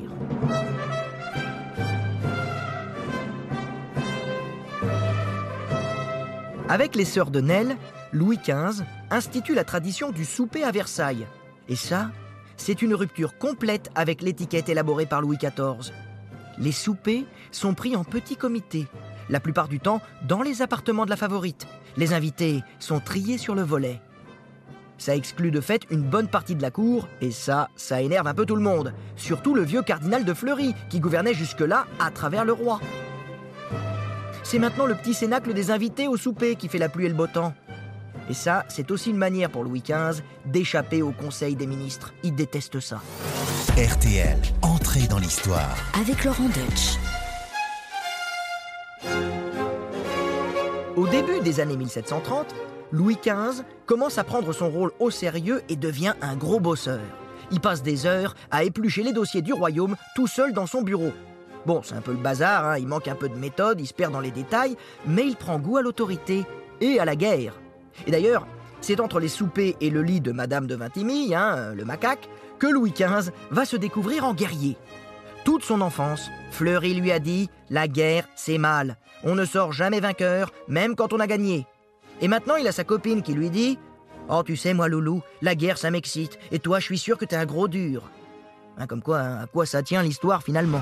Avec 6.69 6.95
les 6.95 7.05
sœurs 7.05 7.31
de 7.31 7.41
Nesle, 7.41 7.75
Louis 8.13 8.37
XV 8.37 8.83
institue 9.09 9.55
la 9.55 9.63
tradition 9.63 10.11
du 10.11 10.23
souper 10.23 10.63
à 10.63 10.71
Versailles. 10.71 11.25
Et 11.67 11.75
ça, 11.75 12.11
c'est 12.57 12.83
une 12.83 12.93
rupture 12.93 13.39
complète 13.39 13.89
avec 13.95 14.21
l'étiquette 14.21 14.69
élaborée 14.69 15.07
par 15.07 15.21
Louis 15.21 15.37
XIV. 15.37 15.91
Les 16.59 16.71
soupers 16.71 17.25
sont 17.51 17.73
pris 17.73 17.95
en 17.95 18.03
petits 18.03 18.35
comités, 18.35 18.87
la 19.29 19.39
plupart 19.39 19.67
du 19.67 19.79
temps 19.79 20.01
dans 20.27 20.43
les 20.43 20.61
appartements 20.61 21.05
de 21.05 21.09
la 21.09 21.17
favorite. 21.17 21.67
Les 21.97 22.13
invités 22.13 22.63
sont 22.79 22.99
triés 22.99 23.39
sur 23.39 23.55
le 23.55 23.63
volet. 23.63 23.99
Ça 24.99 25.15
exclut 25.15 25.51
de 25.51 25.61
fait 25.61 25.83
une 25.89 26.01
bonne 26.01 26.27
partie 26.27 26.55
de 26.55 26.61
la 26.61 26.71
cour, 26.71 27.07
et 27.21 27.31
ça, 27.31 27.69
ça 27.75 28.01
énerve 28.01 28.27
un 28.27 28.33
peu 28.33 28.45
tout 28.45 28.55
le 28.55 28.61
monde. 28.61 28.93
Surtout 29.15 29.55
le 29.55 29.63
vieux 29.63 29.81
cardinal 29.81 30.25
de 30.25 30.33
Fleury, 30.33 30.73
qui 30.89 30.99
gouvernait 30.99 31.33
jusque-là 31.33 31.85
à 31.99 32.09
travers 32.11 32.45
le 32.45 32.53
roi. 32.53 32.79
C'est 34.43 34.59
maintenant 34.59 34.85
le 34.85 34.95
petit 34.95 35.13
cénacle 35.13 35.53
des 35.53 35.71
invités 35.71 36.07
au 36.07 36.17
souper 36.17 36.55
qui 36.55 36.67
fait 36.67 36.77
la 36.77 36.89
pluie 36.89 37.05
et 37.05 37.09
le 37.09 37.15
beau 37.15 37.27
temps. 37.27 37.53
Et 38.29 38.33
ça, 38.33 38.65
c'est 38.69 38.91
aussi 38.91 39.09
une 39.09 39.17
manière 39.17 39.49
pour 39.49 39.63
Louis 39.63 39.81
XV 39.81 40.23
d'échapper 40.45 41.01
au 41.01 41.11
Conseil 41.11 41.55
des 41.55 41.67
ministres. 41.67 42.13
Il 42.23 42.35
déteste 42.35 42.79
ça. 42.79 43.01
RTL, 43.77 44.37
entrée 44.61 45.07
dans 45.07 45.19
l'histoire. 45.19 45.75
Avec 45.99 46.23
Laurent 46.23 46.47
Deutsch. 46.47 46.97
Au 50.97 51.05
début 51.05 51.41
des 51.41 51.59
années 51.59 51.77
1730, 51.77 52.55
Louis 52.91 53.19
XV 53.23 53.63
commence 53.85 54.17
à 54.17 54.23
prendre 54.23 54.51
son 54.51 54.67
rôle 54.67 54.91
au 54.99 55.11
sérieux 55.11 55.61
et 55.69 55.75
devient 55.75 56.15
un 56.23 56.35
gros 56.35 56.59
bosseur. 56.59 57.01
Il 57.51 57.59
passe 57.59 57.83
des 57.83 58.07
heures 58.07 58.33
à 58.49 58.63
éplucher 58.63 59.03
les 59.03 59.13
dossiers 59.13 59.43
du 59.43 59.53
royaume 59.53 59.95
tout 60.15 60.25
seul 60.25 60.53
dans 60.53 60.65
son 60.65 60.81
bureau. 60.81 61.11
Bon, 61.67 61.81
c'est 61.83 61.93
un 61.93 62.01
peu 62.01 62.13
le 62.13 62.17
bazar, 62.17 62.65
hein, 62.65 62.77
il 62.79 62.87
manque 62.87 63.07
un 63.07 63.13
peu 63.13 63.29
de 63.29 63.35
méthode, 63.35 63.79
il 63.79 63.85
se 63.85 63.93
perd 63.93 64.11
dans 64.11 64.19
les 64.19 64.31
détails, 64.31 64.75
mais 65.05 65.27
il 65.27 65.35
prend 65.35 65.59
goût 65.59 65.77
à 65.77 65.83
l'autorité 65.83 66.45
et 66.81 66.99
à 66.99 67.05
la 67.05 67.15
guerre. 67.15 67.53
Et 68.07 68.11
d'ailleurs, 68.11 68.47
c'est 68.81 68.99
entre 68.99 69.19
les 69.19 69.27
soupers 69.27 69.75
et 69.79 69.91
le 69.91 70.01
lit 70.01 70.19
de 70.19 70.31
Madame 70.31 70.65
de 70.65 70.73
Vintimille, 70.73 71.35
hein, 71.35 71.75
le 71.75 71.85
macaque, 71.85 72.27
que 72.57 72.65
Louis 72.65 72.91
XV 72.91 73.31
va 73.51 73.65
se 73.65 73.77
découvrir 73.77 74.25
en 74.25 74.33
guerrier. 74.33 74.77
Toute 75.47 75.63
son 75.63 75.79
enfance, 75.79 76.29
Fleury 76.51 76.93
lui 76.93 77.09
a 77.09 77.19
dit 77.19 77.49
La 77.69 77.87
guerre, 77.87 78.27
c'est 78.35 78.57
mal. 78.57 78.97
On 79.23 79.33
ne 79.33 79.45
sort 79.45 79.71
jamais 79.71 80.01
vainqueur, 80.01 80.51
même 80.67 80.93
quand 80.93 81.13
on 81.13 81.21
a 81.21 81.25
gagné. 81.25 81.65
Et 82.19 82.27
maintenant, 82.27 82.57
il 82.57 82.67
a 82.67 82.73
sa 82.73 82.83
copine 82.83 83.21
qui 83.21 83.31
lui 83.31 83.49
dit 83.49 83.79
Oh, 84.27 84.43
tu 84.43 84.57
sais, 84.57 84.73
moi, 84.73 84.89
Loulou, 84.89 85.21
la 85.41 85.55
guerre, 85.55 85.77
ça 85.77 85.89
m'excite, 85.89 86.37
et 86.51 86.59
toi, 86.59 86.81
je 86.81 86.83
suis 86.83 86.97
sûr 86.97 87.17
que 87.17 87.23
t'es 87.23 87.37
un 87.37 87.45
gros 87.45 87.69
dur. 87.69 88.11
Hein, 88.77 88.87
comme 88.87 89.01
quoi, 89.01 89.19
hein, 89.19 89.43
à 89.43 89.47
quoi 89.47 89.65
ça 89.65 89.81
tient 89.83 90.03
l'histoire 90.03 90.43
finalement 90.43 90.81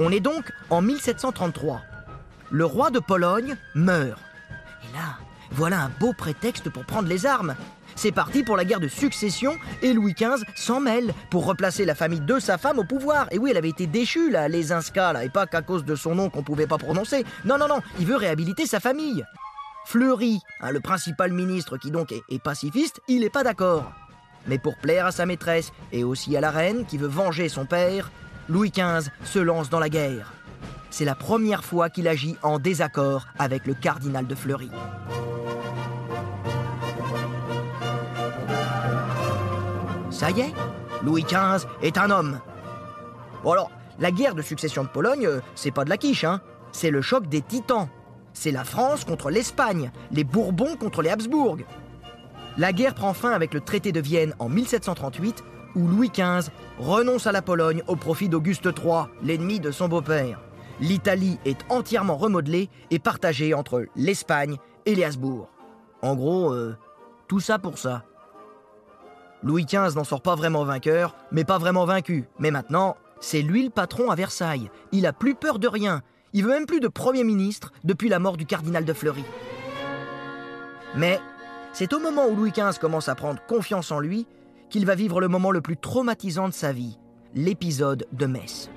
On 0.00 0.10
est 0.10 0.18
donc 0.18 0.50
en 0.70 0.82
1733. 0.82 1.82
Le 2.50 2.64
roi 2.64 2.90
de 2.90 2.98
Pologne 2.98 3.56
meurt. 3.76 4.20
Et 4.82 4.96
là, 4.96 5.18
voilà 5.52 5.82
un 5.82 5.92
beau 6.00 6.12
prétexte 6.14 6.68
pour 6.68 6.84
prendre 6.84 7.06
les 7.06 7.26
armes. 7.26 7.54
C'est 8.02 8.12
parti 8.12 8.42
pour 8.42 8.56
la 8.56 8.64
guerre 8.64 8.80
de 8.80 8.88
succession 8.88 9.58
et 9.82 9.92
Louis 9.92 10.14
XV 10.14 10.42
s'en 10.54 10.80
mêle 10.80 11.12
pour 11.28 11.44
replacer 11.44 11.84
la 11.84 11.94
famille 11.94 12.22
de 12.22 12.38
sa 12.38 12.56
femme 12.56 12.78
au 12.78 12.84
pouvoir. 12.84 13.26
Et 13.30 13.36
oui, 13.36 13.50
elle 13.50 13.58
avait 13.58 13.68
été 13.68 13.86
déchue, 13.86 14.30
là, 14.30 14.48
les 14.48 14.72
Inska, 14.72 15.12
là, 15.12 15.22
et 15.22 15.28
pas 15.28 15.46
qu'à 15.46 15.60
cause 15.60 15.84
de 15.84 15.94
son 15.94 16.14
nom 16.14 16.30
qu'on 16.30 16.42
pouvait 16.42 16.66
pas 16.66 16.78
prononcer. 16.78 17.26
Non, 17.44 17.58
non, 17.58 17.68
non, 17.68 17.80
il 17.98 18.06
veut 18.06 18.16
réhabiliter 18.16 18.64
sa 18.64 18.80
famille. 18.80 19.22
Fleury, 19.84 20.40
hein, 20.62 20.70
le 20.70 20.80
principal 20.80 21.34
ministre 21.34 21.76
qui 21.76 21.90
donc 21.90 22.12
est 22.12 22.42
pacifiste, 22.42 23.02
il 23.06 23.20
n'est 23.20 23.28
pas 23.28 23.44
d'accord. 23.44 23.92
Mais 24.46 24.56
pour 24.56 24.78
plaire 24.78 25.04
à 25.04 25.12
sa 25.12 25.26
maîtresse 25.26 25.70
et 25.92 26.02
aussi 26.02 26.34
à 26.38 26.40
la 26.40 26.50
reine 26.50 26.86
qui 26.86 26.96
veut 26.96 27.06
venger 27.06 27.50
son 27.50 27.66
père, 27.66 28.10
Louis 28.48 28.70
XV 28.70 29.10
se 29.24 29.40
lance 29.40 29.68
dans 29.68 29.78
la 29.78 29.90
guerre. 29.90 30.32
C'est 30.88 31.04
la 31.04 31.14
première 31.14 31.64
fois 31.64 31.90
qu'il 31.90 32.08
agit 32.08 32.38
en 32.42 32.58
désaccord 32.58 33.26
avec 33.38 33.66
le 33.66 33.74
cardinal 33.74 34.26
de 34.26 34.34
Fleury. 34.34 34.70
Ça 40.20 40.30
y 40.30 40.40
est, 40.40 40.52
Louis 41.02 41.22
XV 41.22 41.66
est 41.80 41.96
un 41.96 42.10
homme. 42.10 42.40
Bon 43.42 43.52
alors, 43.52 43.70
la 43.98 44.10
guerre 44.10 44.34
de 44.34 44.42
succession 44.42 44.84
de 44.84 44.88
Pologne, 44.90 45.26
euh, 45.26 45.40
c'est 45.54 45.70
pas 45.70 45.82
de 45.82 45.88
la 45.88 45.96
quiche, 45.96 46.24
hein. 46.24 46.42
C'est 46.72 46.90
le 46.90 47.00
choc 47.00 47.26
des 47.26 47.40
titans. 47.40 47.88
C'est 48.34 48.50
la 48.50 48.64
France 48.64 49.06
contre 49.06 49.30
l'Espagne, 49.30 49.90
les 50.12 50.24
Bourbons 50.24 50.76
contre 50.76 51.00
les 51.00 51.08
Habsbourg. 51.08 51.56
La 52.58 52.74
guerre 52.74 52.94
prend 52.94 53.14
fin 53.14 53.30
avec 53.30 53.54
le 53.54 53.62
traité 53.62 53.92
de 53.92 54.00
Vienne 54.00 54.34
en 54.40 54.50
1738, 54.50 55.42
où 55.74 55.86
Louis 55.88 56.10
XV 56.10 56.50
renonce 56.78 57.26
à 57.26 57.32
la 57.32 57.40
Pologne 57.40 57.82
au 57.86 57.96
profit 57.96 58.28
d'Auguste 58.28 58.66
III, 58.66 59.04
l'ennemi 59.22 59.58
de 59.58 59.70
son 59.70 59.88
beau-père. 59.88 60.38
L'Italie 60.80 61.38
est 61.46 61.64
entièrement 61.70 62.18
remodelée 62.18 62.68
et 62.90 62.98
partagée 62.98 63.54
entre 63.54 63.86
l'Espagne 63.96 64.58
et 64.84 64.94
les 64.94 65.04
Habsbourg. 65.04 65.48
En 66.02 66.14
gros, 66.14 66.52
euh, 66.52 66.76
tout 67.26 67.40
ça 67.40 67.58
pour 67.58 67.78
ça. 67.78 68.04
Louis 69.42 69.64
XV 69.64 69.96
n'en 69.96 70.04
sort 70.04 70.20
pas 70.20 70.34
vraiment 70.34 70.64
vainqueur, 70.64 71.14
mais 71.32 71.44
pas 71.44 71.58
vraiment 71.58 71.86
vaincu. 71.86 72.28
Mais 72.38 72.50
maintenant, 72.50 72.96
c'est 73.20 73.42
lui 73.42 73.64
le 73.64 73.70
patron 73.70 74.10
à 74.10 74.14
Versailles. 74.14 74.70
Il 74.92 75.06
a 75.06 75.12
plus 75.12 75.34
peur 75.34 75.58
de 75.58 75.68
rien. 75.68 76.02
Il 76.32 76.44
veut 76.44 76.50
même 76.50 76.66
plus 76.66 76.80
de 76.80 76.88
Premier 76.88 77.24
ministre 77.24 77.72
depuis 77.82 78.08
la 78.08 78.18
mort 78.18 78.36
du 78.36 78.46
cardinal 78.46 78.84
de 78.84 78.92
Fleury. 78.92 79.24
Mais 80.94 81.20
c'est 81.72 81.92
au 81.92 82.00
moment 82.00 82.26
où 82.26 82.36
Louis 82.36 82.52
XV 82.52 82.78
commence 82.78 83.08
à 83.08 83.14
prendre 83.14 83.40
confiance 83.46 83.90
en 83.90 84.00
lui 84.00 84.26
qu'il 84.68 84.86
va 84.86 84.94
vivre 84.94 85.20
le 85.20 85.28
moment 85.28 85.50
le 85.50 85.60
plus 85.60 85.76
traumatisant 85.76 86.48
de 86.48 86.54
sa 86.54 86.72
vie, 86.72 86.98
l'épisode 87.34 88.06
de 88.12 88.26
Metz. 88.26 88.70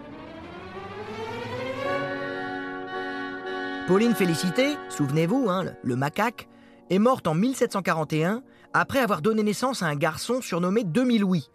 Pauline 3.88 4.15
Félicité, 4.15 4.77
souvenez-vous, 4.89 5.50
hein, 5.50 5.65
le 5.84 5.96
macaque, 5.98 6.48
est 6.89 7.00
morte 7.00 7.27
en 7.27 7.34
1741 7.34 8.41
après 8.74 9.00
avoir 9.00 9.22
donné 9.22 9.44
naissance 9.44 9.84
à 9.84 9.88
un 9.88 9.96
garçon 9.96 10.42
surnommé 10.42 10.84
Demi-Louis. 10.84 11.50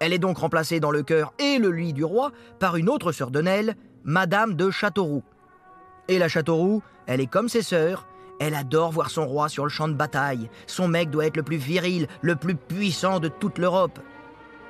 Elle 0.00 0.12
est 0.12 0.18
donc 0.18 0.38
remplacée 0.38 0.80
dans 0.80 0.90
le 0.90 1.02
cœur 1.02 1.32
et 1.38 1.58
le 1.58 1.70
lit 1.70 1.92
du 1.92 2.04
roi 2.04 2.32
par 2.58 2.76
une 2.76 2.88
autre 2.88 3.12
sœur 3.12 3.30
de 3.30 3.40
Nel, 3.40 3.76
Madame 4.04 4.54
de 4.54 4.70
Châteauroux. 4.70 5.22
Et 6.08 6.18
la 6.18 6.28
Châteauroux, 6.28 6.82
elle 7.06 7.20
est 7.20 7.26
comme 7.26 7.48
ses 7.48 7.62
sœurs, 7.62 8.06
elle 8.38 8.54
adore 8.54 8.92
voir 8.92 9.10
son 9.10 9.26
roi 9.26 9.48
sur 9.48 9.64
le 9.64 9.70
champ 9.70 9.88
de 9.88 9.94
bataille. 9.94 10.50
Son 10.66 10.88
mec 10.88 11.10
doit 11.10 11.26
être 11.26 11.36
le 11.36 11.42
plus 11.42 11.56
viril, 11.56 12.06
le 12.20 12.36
plus 12.36 12.54
puissant 12.54 13.18
de 13.18 13.28
toute 13.28 13.58
l'Europe. 13.58 13.98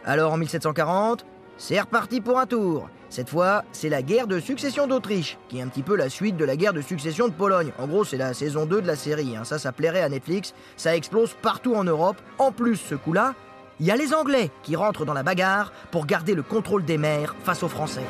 Alors 0.04 0.32
en 0.32 0.36
1740, 0.36 1.26
c'est 1.58 1.80
reparti 1.80 2.20
pour 2.20 2.38
un 2.38 2.46
tour. 2.46 2.88
Cette 3.08 3.30
fois, 3.30 3.64
c'est 3.72 3.88
la 3.88 4.02
guerre 4.02 4.26
de 4.26 4.40
succession 4.40 4.86
d'Autriche, 4.86 5.38
qui 5.48 5.58
est 5.58 5.62
un 5.62 5.68
petit 5.68 5.82
peu 5.82 5.96
la 5.96 6.08
suite 6.08 6.36
de 6.36 6.44
la 6.44 6.56
guerre 6.56 6.72
de 6.72 6.80
succession 6.80 7.28
de 7.28 7.32
Pologne. 7.32 7.72
En 7.78 7.86
gros, 7.86 8.04
c'est 8.04 8.16
la 8.16 8.34
saison 8.34 8.66
2 8.66 8.82
de 8.82 8.86
la 8.86 8.96
série. 8.96 9.36
Hein. 9.36 9.44
Ça, 9.44 9.58
ça 9.58 9.72
plairait 9.72 10.02
à 10.02 10.08
Netflix. 10.08 10.54
Ça 10.76 10.96
explose 10.96 11.34
partout 11.40 11.74
en 11.74 11.84
Europe. 11.84 12.16
En 12.38 12.52
plus, 12.52 12.76
ce 12.76 12.94
coup-là, 12.94 13.34
il 13.80 13.86
y 13.86 13.90
a 13.90 13.96
les 13.96 14.12
Anglais 14.12 14.50
qui 14.62 14.76
rentrent 14.76 15.04
dans 15.04 15.14
la 15.14 15.22
bagarre 15.22 15.72
pour 15.90 16.06
garder 16.06 16.34
le 16.34 16.42
contrôle 16.42 16.84
des 16.84 16.98
mers 16.98 17.34
face 17.42 17.62
aux 17.62 17.68
Français. 17.68 18.04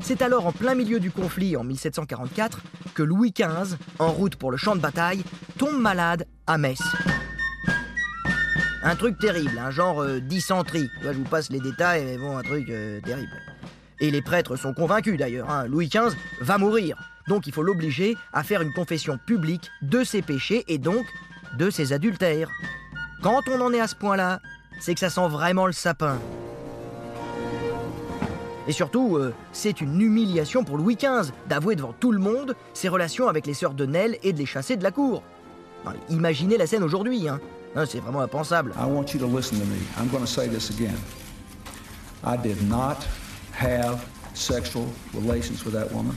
C'est 0.00 0.22
alors 0.22 0.46
en 0.46 0.52
plein 0.52 0.74
milieu 0.74 1.00
du 1.00 1.10
conflit 1.10 1.56
en 1.56 1.64
1744 1.64 2.60
que 2.94 3.02
Louis 3.02 3.32
XV, 3.32 3.76
en 3.98 4.12
route 4.12 4.36
pour 4.36 4.50
le 4.50 4.56
champ 4.56 4.76
de 4.76 4.80
bataille, 4.80 5.22
tombe 5.58 5.78
malade 5.78 6.26
à 6.46 6.58
Metz. 6.58 6.80
Un 8.88 8.94
truc 8.94 9.18
terrible, 9.18 9.58
un 9.58 9.72
genre 9.72 10.00
euh, 10.00 10.20
dysenterie. 10.20 10.88
je 11.02 11.10
vous 11.10 11.24
passe 11.24 11.50
les 11.50 11.58
détails, 11.58 12.04
mais 12.04 12.18
bon, 12.18 12.38
un 12.38 12.42
truc 12.44 12.70
euh, 12.70 13.00
terrible. 13.00 13.32
Et 13.98 14.12
les 14.12 14.22
prêtres 14.22 14.54
sont 14.54 14.74
convaincus 14.74 15.18
d'ailleurs, 15.18 15.50
hein. 15.50 15.66
Louis 15.66 15.88
XV 15.88 16.16
va 16.40 16.56
mourir. 16.56 16.96
Donc 17.26 17.48
il 17.48 17.52
faut 17.52 17.64
l'obliger 17.64 18.16
à 18.32 18.44
faire 18.44 18.62
une 18.62 18.72
confession 18.72 19.18
publique 19.18 19.72
de 19.82 20.04
ses 20.04 20.22
péchés 20.22 20.64
et 20.68 20.78
donc 20.78 21.04
de 21.58 21.68
ses 21.68 21.92
adultères. 21.92 22.48
Quand 23.24 23.40
on 23.48 23.60
en 23.60 23.72
est 23.72 23.80
à 23.80 23.88
ce 23.88 23.96
point-là, 23.96 24.38
c'est 24.78 24.94
que 24.94 25.00
ça 25.00 25.10
sent 25.10 25.26
vraiment 25.30 25.66
le 25.66 25.72
sapin. 25.72 26.20
Et 28.68 28.72
surtout, 28.72 29.16
euh, 29.16 29.34
c'est 29.50 29.80
une 29.80 30.00
humiliation 30.00 30.62
pour 30.62 30.78
Louis 30.78 30.94
XV 30.94 31.32
d'avouer 31.48 31.74
devant 31.74 31.92
tout 31.92 32.12
le 32.12 32.20
monde 32.20 32.54
ses 32.72 32.88
relations 32.88 33.26
avec 33.26 33.48
les 33.48 33.54
sœurs 33.54 33.74
de 33.74 33.84
Nel 33.84 34.16
et 34.22 34.32
de 34.32 34.38
les 34.38 34.46
chasser 34.46 34.76
de 34.76 34.84
la 34.84 34.92
cour. 34.92 35.24
imaginez 36.08 36.56
la 36.56 36.68
scène 36.68 36.84
aujourd'hui, 36.84 37.28
hein. 37.28 37.40
C'est 37.84 38.00
vraiment 38.00 38.22
impensable. 38.22 38.72
I 38.76 38.86
want 38.86 39.12
you 39.12 39.20
to 39.20 39.26
listen 39.26 39.58
to 39.58 39.66
me. 39.66 39.76
I'm 39.98 40.08
going 40.08 40.24
to 40.24 40.30
say 40.30 40.48
this 40.48 40.70
again. 40.70 40.96
I 42.24 42.36
did 42.36 42.66
not 42.68 43.06
have 43.52 44.04
sexual 44.34 44.86
relations 45.14 45.64
with 45.64 45.74
that 45.74 45.92
woman. 45.92 46.14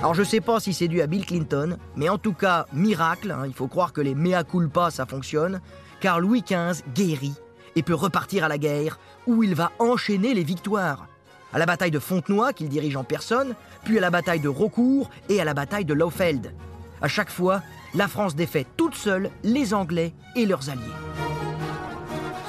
Alors 0.00 0.14
je 0.14 0.22
sais 0.22 0.40
pas 0.40 0.60
si 0.60 0.72
c'est 0.72 0.88
dû 0.88 1.00
à 1.00 1.06
Bill 1.06 1.24
Clinton, 1.24 1.78
mais 1.96 2.08
en 2.08 2.18
tout 2.18 2.34
cas, 2.34 2.66
miracle, 2.72 3.30
hein, 3.30 3.44
il 3.46 3.54
faut 3.54 3.66
croire 3.66 3.92
que 3.92 4.00
les 4.00 4.14
mea 4.14 4.44
culpa 4.44 4.90
ça 4.90 5.06
fonctionne, 5.06 5.60
car 6.00 6.20
Louis 6.20 6.42
XV 6.42 6.82
guérit 6.94 7.34
et 7.74 7.82
peut 7.82 7.94
repartir 7.94 8.44
à 8.44 8.48
la 8.48 8.58
guerre, 8.58 8.98
où 9.26 9.42
il 9.42 9.54
va 9.54 9.72
enchaîner 9.78 10.34
les 10.34 10.44
victoires. 10.44 11.08
À 11.52 11.58
la 11.58 11.66
bataille 11.66 11.90
de 11.90 11.98
Fontenoy, 11.98 12.52
qu'il 12.52 12.68
dirige 12.68 12.96
en 12.96 13.04
personne, 13.04 13.54
puis 13.84 13.98
à 13.98 14.00
la 14.00 14.10
bataille 14.10 14.40
de 14.40 14.48
Rocourt 14.48 15.10
et 15.28 15.40
à 15.40 15.44
la 15.44 15.54
bataille 15.54 15.84
de 15.84 15.94
Laufeld. 15.94 16.52
À 17.00 17.08
chaque 17.08 17.30
fois, 17.30 17.62
la 17.94 18.08
France 18.08 18.34
défait 18.34 18.66
toute 18.76 18.94
seule 18.94 19.30
les 19.42 19.74
Anglais 19.74 20.12
et 20.34 20.46
leurs 20.46 20.68
alliés. 20.70 20.82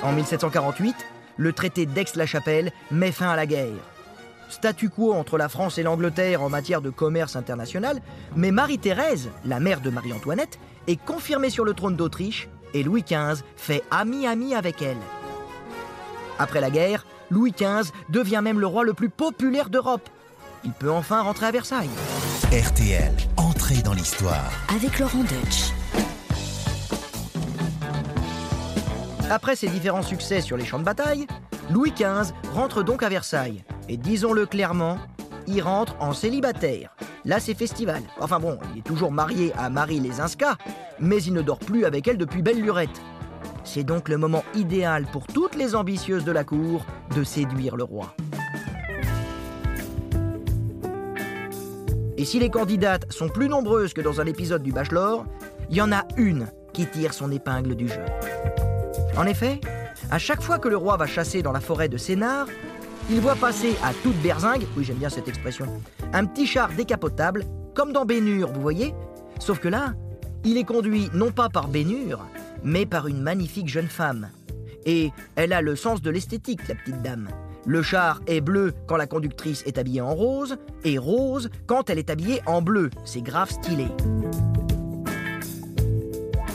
En 0.03 0.12
1748, 0.12 0.96
le 1.38 1.53
traité 1.53 1.86
d'Aix-la-Chapelle 1.86 2.72
met 2.91 3.12
fin 3.12 3.29
à 3.29 3.36
la 3.36 3.46
guerre. 3.46 3.74
Statu 4.50 4.89
quo 4.89 5.13
entre 5.13 5.38
la 5.38 5.50
France 5.50 5.77
et 5.77 5.84
l'Angleterre 5.84 6.41
en 6.41 6.50
matière 6.50 6.82
de 6.82 6.89
commerce 6.89 7.36
international, 7.36 8.01
mais 8.36 8.51
Marie-Thérèse, 8.51 9.29
la 9.46 9.60
mère 9.60 9.82
de 9.82 9.89
Marie-Antoinette, 9.89 10.60
est 10.88 11.03
confirmée 11.03 11.50
sur 11.50 11.65
le 11.65 11.74
trône 11.74 11.96
d'Autriche 11.96 12.48
et 12.74 12.84
Louis 12.84 13.03
XV 13.03 13.44
fait 13.56 13.84
ami-ami 13.91 14.56
avec 14.56 14.82
elle. 14.82 14.98
Après 16.39 16.62
la 16.62 16.70
guerre, 16.70 17.06
Louis 17.29 17.51
XV 17.51 17.91
devient 18.10 18.41
même 18.44 18.60
le 18.60 18.67
roi 18.67 18.84
le 18.84 18.94
plus 18.94 19.10
populaire 19.10 19.70
d'Europe. 19.70 20.10
Il 20.63 20.72
peut 20.72 20.91
enfin 20.91 21.22
rentrer 21.22 21.48
à 21.48 21.51
Versailles. 21.51 21.89
RTL, 22.51 23.12
dans 23.75 23.93
l'histoire. 23.93 24.50
Avec 24.74 24.97
Laurent 24.97 25.24
Deutsch. 25.24 25.74
Après 29.29 29.57
ses 29.57 29.67
différents 29.67 30.03
succès 30.03 30.39
sur 30.39 30.55
les 30.55 30.63
champs 30.63 30.79
de 30.79 30.86
bataille, 30.86 31.27
Louis 31.69 31.91
XV 31.91 32.33
rentre 32.53 32.81
donc 32.81 33.03
à 33.03 33.09
Versailles. 33.09 33.65
Et 33.89 33.97
disons-le 33.97 34.45
clairement, 34.45 34.97
il 35.47 35.62
rentre 35.62 35.97
en 36.00 36.13
célibataire. 36.13 36.95
Là, 37.25 37.41
c'est 37.41 37.55
festival. 37.55 38.03
Enfin 38.21 38.39
bon, 38.39 38.57
il 38.74 38.79
est 38.79 38.83
toujours 38.83 39.12
marié 39.12 39.51
à 39.57 39.69
Marie 39.69 40.00
Lesinska, 40.00 40.57
mais 41.01 41.21
il 41.21 41.33
ne 41.33 41.41
dort 41.41 41.59
plus 41.59 41.83
avec 41.83 42.07
elle 42.07 42.17
depuis 42.17 42.41
belle 42.41 42.62
lurette. 42.62 43.01
C'est 43.65 43.83
donc 43.83 44.07
le 44.07 44.17
moment 44.17 44.45
idéal 44.55 45.05
pour 45.12 45.27
toutes 45.27 45.55
les 45.55 45.75
ambitieuses 45.75 46.24
de 46.24 46.31
la 46.31 46.45
cour 46.45 46.86
de 47.13 47.24
séduire 47.25 47.75
le 47.75 47.83
roi. 47.83 48.15
Et 52.17 52.25
si 52.25 52.39
les 52.39 52.50
candidates 52.50 53.12
sont 53.12 53.29
plus 53.29 53.47
nombreuses 53.47 53.93
que 53.93 54.01
dans 54.01 54.19
un 54.19 54.25
épisode 54.25 54.63
du 54.63 54.71
Bachelor, 54.71 55.25
il 55.69 55.77
y 55.77 55.81
en 55.81 55.91
a 55.91 56.03
une 56.17 56.47
qui 56.74 56.88
tire 56.88 57.13
son 57.13 57.31
épingle 57.31 57.75
du 57.75 57.88
jeu. 57.88 58.01
En 59.15 59.25
effet, 59.25 59.62
à 60.09 60.17
chaque 60.17 60.41
fois 60.41 60.57
que 60.57 60.67
le 60.67 60.77
roi 60.77 60.97
va 60.97 61.05
chasser 61.05 61.43
dans 61.43 61.51
la 61.51 61.59
forêt 61.59 61.89
de 61.89 61.97
Sénart, 61.97 62.47
il 63.09 63.21
voit 63.21 63.36
passer 63.36 63.75
à 63.83 63.93
toute 64.03 64.19
berzingue, 64.21 64.65
oui 64.75 64.83
j'aime 64.83 64.97
bien 64.97 65.09
cette 65.09 65.27
expression, 65.27 65.67
un 66.12 66.25
petit 66.25 66.47
char 66.47 66.69
décapotable, 66.75 67.45
comme 67.75 67.93
dans 67.93 68.05
Bénure, 68.05 68.51
vous 68.51 68.62
voyez 68.62 68.93
Sauf 69.39 69.59
que 69.59 69.67
là, 69.67 69.93
il 70.43 70.57
est 70.57 70.63
conduit 70.63 71.09
non 71.13 71.31
pas 71.31 71.50
par 71.50 71.67
Bénure, 71.67 72.25
mais 72.63 72.88
par 72.88 73.07
une 73.07 73.21
magnifique 73.21 73.67
jeune 73.67 73.88
femme. 73.88 74.29
Et 74.86 75.12
elle 75.36 75.53
a 75.53 75.62
le 75.62 75.75
sens 75.75 76.01
de 76.01 76.09
l'esthétique, 76.09 76.67
la 76.67 76.75
petite 76.75 77.01
dame. 77.03 77.29
Le 77.67 77.81
char 77.81 78.21
est 78.27 78.39
bleu 78.39 78.74
quand 78.88 78.95
la 78.95 79.07
conductrice 79.07 79.62
est 79.65 79.77
habillée 79.77 80.00
en 80.00 80.15
rose, 80.15 80.55
et 80.86 80.97
rose 80.97 81.50
quand 81.65 81.89
elle 81.89 82.00
est 82.00 82.09
habillée 82.09 82.41
en 82.45 82.62
bleu. 82.62 82.89
C'est 83.03 83.21
grave 83.21 83.51
stylé. 83.51 83.88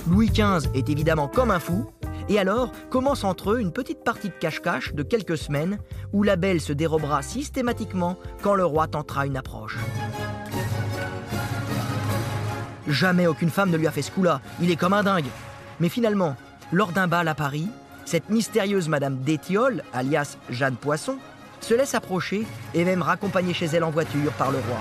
Louis 0.09 0.31
XV 0.31 0.71
est 0.75 0.89
évidemment 0.89 1.29
comme 1.29 1.51
un 1.51 1.61
fou, 1.61 1.87
et 2.31 2.39
alors 2.39 2.73
commence 2.89 3.25
entre 3.25 3.53
eux 3.53 3.61
une 3.61 3.73
petite 3.73 4.05
partie 4.05 4.31
de 4.31 4.35
cache-cache 4.41 4.95
de 4.95 5.03
quelques 5.03 5.37
semaines 5.37 5.79
où 6.15 6.23
la 6.23 6.37
belle 6.37 6.63
se 6.63 6.73
dérobera 6.73 7.21
systématiquement 7.21 8.17
quand 8.41 8.55
le 8.55 8.65
roi 8.65 8.87
tentera 8.87 9.27
une 9.27 9.37
approche. 9.37 9.77
Jamais 12.89 13.27
aucune 13.27 13.51
femme 13.51 13.71
ne 13.71 13.77
lui 13.77 13.87
a 13.87 13.91
fait 13.91 14.01
ce 14.01 14.11
coup-là, 14.11 14.41
il 14.63 14.71
est 14.71 14.77
comme 14.77 14.95
un 14.95 15.03
dingue. 15.03 15.29
Mais 15.79 15.91
finalement, 15.91 16.37
lors 16.73 16.93
d'un 16.93 17.07
bal 17.07 17.29
à 17.29 17.35
Paris, 17.35 17.69
cette 18.05 18.31
mystérieuse 18.31 18.89
Madame 18.89 19.19
d'Étiole, 19.19 19.83
alias 19.93 20.37
Jeanne 20.51 20.77
Poisson, 20.77 21.19
se 21.61 21.75
laisse 21.75 21.95
approcher 21.95 22.47
et 22.75 22.85
même 22.85 23.03
raccompagner 23.03 23.55
chez 23.55 23.67
elle 23.67 23.85
en 23.85 23.91
voiture 23.91 24.33
par 24.33 24.51
le 24.51 24.59
roi. 24.59 24.79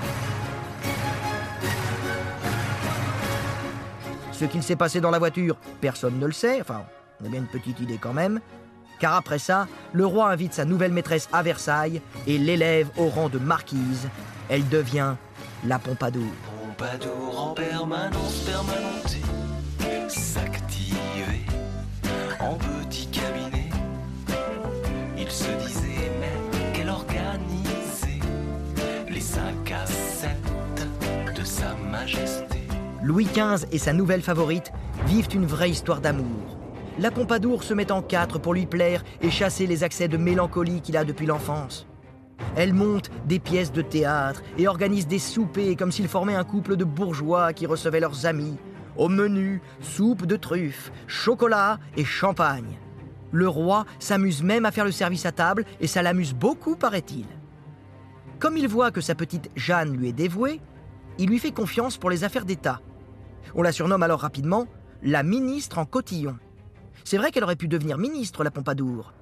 Ce 4.32 4.44
qu'il 4.44 4.62
s'est 4.62 4.76
passé 4.76 5.00
dans 5.00 5.10
la 5.10 5.20
voiture, 5.20 5.56
personne 5.80 6.18
ne 6.18 6.26
le 6.26 6.32
sait, 6.32 6.60
enfin, 6.60 6.82
on 7.20 7.26
a 7.26 7.28
bien 7.28 7.40
une 7.40 7.46
petite 7.46 7.78
idée 7.80 7.98
quand 7.98 8.12
même. 8.12 8.40
Car 8.98 9.14
après 9.14 9.38
ça, 9.38 9.68
le 9.92 10.04
roi 10.06 10.30
invite 10.30 10.54
sa 10.54 10.64
nouvelle 10.64 10.92
maîtresse 10.92 11.28
à 11.32 11.42
Versailles 11.42 12.02
et 12.26 12.38
l'élève 12.38 12.88
au 12.96 13.08
rang 13.08 13.28
de 13.28 13.38
marquise. 13.38 14.08
Elle 14.48 14.68
devient 14.68 15.14
la 15.64 15.78
Pompadour. 15.78 16.30
Pompadour 16.76 17.40
en 17.40 17.54
permanence, 17.54 18.40
permanenté, 18.40 19.22
s'activer 20.08 21.46
en 22.40 22.54
se 25.32 25.50
disait 25.66 26.10
qu'elle 26.74 26.90
organisait 26.90 28.20
les 29.08 29.20
5 29.20 29.40
à 29.72 29.86
7 29.86 30.30
de 31.34 31.42
sa 31.42 31.74
majesté. 31.90 32.58
Louis 33.02 33.24
XV 33.24 33.66
et 33.72 33.78
sa 33.78 33.94
nouvelle 33.94 34.20
favorite 34.20 34.72
vivent 35.06 35.34
une 35.34 35.46
vraie 35.46 35.70
histoire 35.70 36.02
d'amour. 36.02 36.58
La 36.98 37.10
Pompadour 37.10 37.64
se 37.64 37.72
met 37.72 37.90
en 37.90 38.02
quatre 38.02 38.38
pour 38.38 38.52
lui 38.52 38.66
plaire 38.66 39.02
et 39.22 39.30
chasser 39.30 39.66
les 39.66 39.84
accès 39.84 40.06
de 40.06 40.18
mélancolie 40.18 40.82
qu'il 40.82 40.98
a 40.98 41.04
depuis 41.04 41.24
l'enfance. 41.24 41.86
Elle 42.54 42.74
monte 42.74 43.10
des 43.26 43.38
pièces 43.38 43.72
de 43.72 43.80
théâtre 43.80 44.42
et 44.58 44.68
organise 44.68 45.06
des 45.06 45.18
soupers 45.18 45.76
comme 45.76 45.92
s'ils 45.92 46.08
formaient 46.08 46.34
un 46.34 46.44
couple 46.44 46.76
de 46.76 46.84
bourgeois 46.84 47.54
qui 47.54 47.64
recevaient 47.64 48.00
leurs 48.00 48.26
amis. 48.26 48.58
Au 48.98 49.08
menu, 49.08 49.62
soupe 49.80 50.26
de 50.26 50.36
truffes, 50.36 50.92
chocolat 51.06 51.78
et 51.96 52.04
champagne. 52.04 52.76
Le 53.32 53.48
roi 53.48 53.86
s'amuse 53.98 54.42
même 54.42 54.66
à 54.66 54.70
faire 54.70 54.84
le 54.84 54.92
service 54.92 55.26
à 55.26 55.32
table 55.32 55.64
et 55.80 55.86
ça 55.86 56.02
l'amuse 56.02 56.34
beaucoup, 56.34 56.76
paraît-il. 56.76 57.26
Comme 58.38 58.56
il 58.56 58.68
voit 58.68 58.90
que 58.90 59.00
sa 59.00 59.14
petite 59.14 59.50
Jeanne 59.56 59.96
lui 59.96 60.08
est 60.08 60.12
dévouée, 60.12 60.60
il 61.18 61.28
lui 61.28 61.38
fait 61.38 61.52
confiance 61.52 61.96
pour 61.96 62.10
les 62.10 62.24
affaires 62.24 62.44
d'État. 62.44 62.80
On 63.54 63.62
la 63.62 63.72
surnomme 63.72 64.02
alors 64.02 64.20
rapidement 64.20 64.66
la 65.02 65.22
ministre 65.22 65.78
en 65.78 65.84
cotillon. 65.84 66.36
C'est 67.04 67.16
vrai 67.16 67.30
qu'elle 67.30 67.44
aurait 67.44 67.56
pu 67.56 67.68
devenir 67.68 67.98
ministre, 67.98 68.44
la 68.44 68.50
Pompadour. 68.50 69.12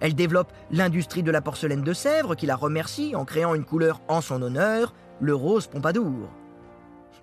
Elle 0.00 0.14
développe 0.14 0.52
l'industrie 0.70 1.22
de 1.22 1.30
la 1.30 1.40
porcelaine 1.40 1.82
de 1.82 1.92
Sèvres, 1.92 2.34
qui 2.34 2.46
la 2.46 2.56
remercie 2.56 3.16
en 3.16 3.24
créant 3.24 3.54
une 3.54 3.64
couleur 3.64 4.00
en 4.08 4.20
son 4.20 4.42
honneur, 4.42 4.94
le 5.20 5.34
rose 5.34 5.66
Pompadour. 5.66 6.28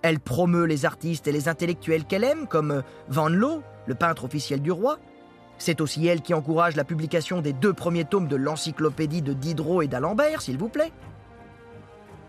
Elle 0.02 0.20
promeut 0.20 0.66
les 0.66 0.86
artistes 0.86 1.28
et 1.28 1.32
les 1.32 1.48
intellectuels 1.48 2.06
qu'elle 2.06 2.24
aime, 2.24 2.48
comme 2.48 2.82
Van 3.08 3.30
Loo, 3.30 3.62
le 3.86 3.96
peintre 3.96 4.26
officiel 4.26 4.62
du 4.62 4.72
roi. 4.72 4.98
C'est 5.62 5.80
aussi 5.80 6.08
elle 6.08 6.24
qui 6.24 6.34
encourage 6.34 6.76
la 6.76 6.84
publication 6.84 7.40
des 7.40 7.54
deux 7.54 7.72
premiers 7.72 8.06
tomes 8.06 8.28
de 8.28 8.36
l'encyclopédie 8.36 9.22
de 9.22 9.34
Diderot 9.34 9.84
et 9.84 9.88
d'Alembert, 9.88 10.42
s'il 10.42 10.58
vous 10.58 10.70
plaît. 10.70 10.92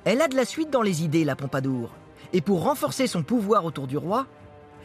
Elle 0.05 0.21
a 0.21 0.29
de 0.29 0.37
la 0.37 0.45
suite 0.45 0.69
dans 0.69 0.83
les 0.83 1.03
idées, 1.03 1.25
la 1.25 1.35
Pompadour. 1.35 1.95
Et 2.35 2.43
pour 2.43 2.63
renforcer 2.63 3.07
son 3.07 3.23
pouvoir 3.23 3.65
autour 3.65 3.87
du 3.87 3.97
roi, 3.97 4.27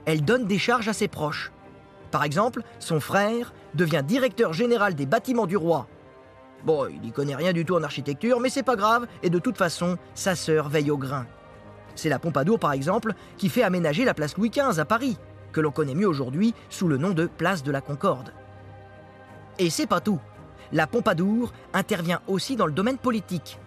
elle 0.06 0.24
donne 0.24 0.46
des 0.46 0.60
charges 0.60 0.88
à 0.88 0.94
ses 0.94 1.10
proches. 1.10 1.51
Par 2.10 2.24
exemple, 2.24 2.62
son 2.80 3.01
frère 3.01 3.54
devient 3.74 4.01
directeur 4.08 4.54
général 4.54 4.96
des 4.96 5.06
bâtiments 5.06 5.46
du 5.46 5.58
roi. 5.58 5.86
Bon, 6.63 6.88
il 6.88 7.01
n'y 7.01 7.12
connaît 7.12 7.36
rien 7.36 7.51
du 7.51 7.66
tout 7.66 7.75
en 7.75 7.84
architecture, 7.84 8.39
mais 8.39 8.50
c'est 8.50 8.63
pas 8.63 8.77
grave, 8.77 9.08
et 9.24 9.30
de 9.30 9.39
toute 9.39 9.58
façon, 9.58 9.98
sa 10.16 10.36
sœur 10.36 10.70
veille 10.70 10.89
au 10.89 10.98
grain. 10.98 11.25
C'est 11.96 12.08
la 12.08 12.18
Pompadour, 12.18 12.60
par 12.60 12.72
exemple, 12.72 13.12
qui 13.36 13.50
fait 13.50 13.63
aménager 13.63 14.06
la 14.06 14.13
place 14.13 14.38
Louis 14.38 14.51
XV 14.51 14.80
à 14.80 14.86
Paris, 14.86 15.18
que 15.51 15.62
l'on 15.62 15.72
connaît 15.72 15.96
mieux 15.96 16.08
aujourd'hui 16.08 16.54
sous 16.70 16.88
le 16.88 16.98
nom 16.98 17.12
de 17.12 17.25
place 17.25 17.63
de 17.63 17.72
la 17.72 17.82
Concorde. 17.82 18.34
Et 19.60 19.70
c'est 19.70 19.88
pas 19.88 20.01
tout. 20.01 20.20
La 20.72 20.88
Pompadour 20.88 21.54
intervient 21.74 22.22
aussi 22.27 22.56
dans 22.56 22.66
le 22.66 22.74
domaine 22.74 22.98
politique. 22.98 23.60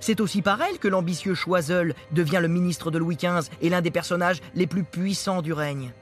C'est 0.00 0.20
aussi 0.20 0.42
par 0.42 0.60
elle 0.62 0.78
que 0.78 0.88
l'ambitieux 0.88 1.34
Choiseul 1.34 1.94
devient 2.12 2.40
le 2.40 2.48
ministre 2.48 2.90
de 2.90 2.98
Louis 2.98 3.16
XV 3.16 3.50
et 3.60 3.68
l'un 3.68 3.82
des 3.82 3.90
personnages 3.90 4.40
les 4.54 4.66
plus 4.66 4.84
puissants 4.84 5.42
du 5.42 5.52
règne. 5.52 5.92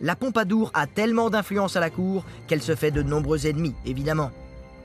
La 0.00 0.14
Pompadour 0.14 0.70
a 0.74 0.86
tellement 0.86 1.28
d'influence 1.28 1.76
à 1.76 1.80
la 1.80 1.90
cour 1.90 2.24
qu'elle 2.46 2.62
se 2.62 2.76
fait 2.76 2.92
de 2.92 3.02
nombreux 3.02 3.46
ennemis, 3.46 3.74
évidemment. 3.84 4.30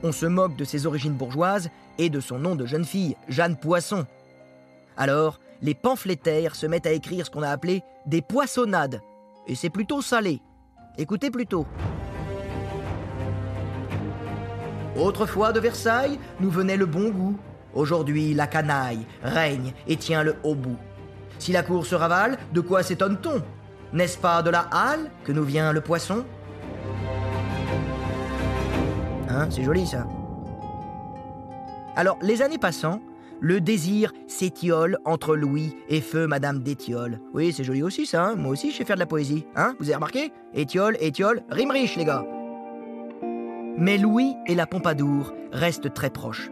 On 0.02 0.10
se 0.10 0.26
moque 0.26 0.56
de 0.56 0.64
ses 0.64 0.86
origines 0.86 1.14
bourgeoises 1.14 1.70
et 1.98 2.10
de 2.10 2.20
son 2.20 2.38
nom 2.38 2.56
de 2.56 2.66
jeune 2.66 2.84
fille, 2.84 3.16
Jeanne 3.28 3.56
Poisson. 3.56 4.06
Alors, 4.96 5.38
les 5.62 5.74
pamphlétaires 5.74 6.56
se 6.56 6.66
mettent 6.66 6.86
à 6.86 6.92
écrire 6.92 7.26
ce 7.26 7.30
qu'on 7.30 7.42
a 7.42 7.48
appelé 7.48 7.82
des 8.06 8.22
poissonnades. 8.22 9.00
Et 9.46 9.54
c'est 9.54 9.70
plutôt 9.70 10.00
salé. 10.00 10.40
Écoutez 10.96 11.30
plutôt. 11.30 11.66
Autrefois 14.96 15.52
de 15.52 15.60
Versailles, 15.60 16.18
nous 16.40 16.50
venait 16.50 16.76
le 16.76 16.86
bon 16.86 17.10
goût. 17.10 17.36
Aujourd'hui, 17.74 18.32
la 18.32 18.46
canaille 18.46 19.06
règne 19.22 19.74
et 19.86 19.96
tient 19.96 20.22
le 20.22 20.36
haut 20.44 20.54
bout. 20.54 20.78
Si 21.38 21.52
la 21.52 21.62
cour 21.62 21.84
se 21.84 21.94
ravale, 21.94 22.38
de 22.52 22.60
quoi 22.60 22.82
s'étonne-t-on? 22.82 23.42
N'est-ce 23.92 24.16
pas 24.16 24.42
de 24.42 24.50
la 24.50 24.68
halle 24.70 25.10
que 25.24 25.32
nous 25.32 25.42
vient 25.42 25.72
le 25.72 25.80
poisson? 25.80 26.24
Hein, 29.28 29.48
c'est 29.50 29.64
joli 29.64 29.86
ça. 29.86 30.06
Alors, 31.96 32.16
les 32.22 32.40
années 32.40 32.58
passant, 32.58 33.00
le 33.40 33.60
désir 33.60 34.12
s'étiole 34.26 34.98
entre 35.04 35.36
Louis 35.36 35.76
et 35.88 36.00
feu 36.00 36.26
Madame 36.26 36.60
d'Étiole. 36.60 37.20
Oui, 37.32 37.52
c'est 37.52 37.64
joli 37.64 37.82
aussi 37.82 38.06
ça, 38.06 38.24
hein 38.24 38.34
moi 38.36 38.52
aussi 38.52 38.70
je 38.70 38.76
sais 38.76 38.84
faire 38.84 38.96
de 38.96 39.00
la 39.00 39.06
poésie. 39.06 39.46
Hein 39.56 39.74
Vous 39.78 39.86
avez 39.86 39.96
remarqué? 39.96 40.32
Étiole, 40.54 40.96
Étiole, 41.00 41.42
rime 41.50 41.70
riche 41.70 41.96
les 41.96 42.04
gars. 42.04 42.24
Mais 43.76 43.98
Louis 43.98 44.34
et 44.46 44.54
la 44.54 44.66
Pompadour 44.66 45.32
restent 45.52 45.92
très 45.92 46.10
proches. 46.10 46.50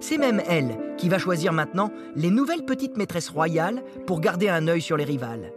C'est 0.00 0.18
même 0.18 0.42
elle 0.48 0.76
qui 0.96 1.08
va 1.08 1.18
choisir 1.18 1.52
maintenant 1.52 1.90
les 2.16 2.30
nouvelles 2.30 2.64
petites 2.64 2.96
maîtresses 2.96 3.28
royales 3.28 3.82
pour 4.06 4.20
garder 4.20 4.48
un 4.48 4.68
œil 4.68 4.82
sur 4.82 4.96
les 4.96 5.04
rivales. 5.04 5.52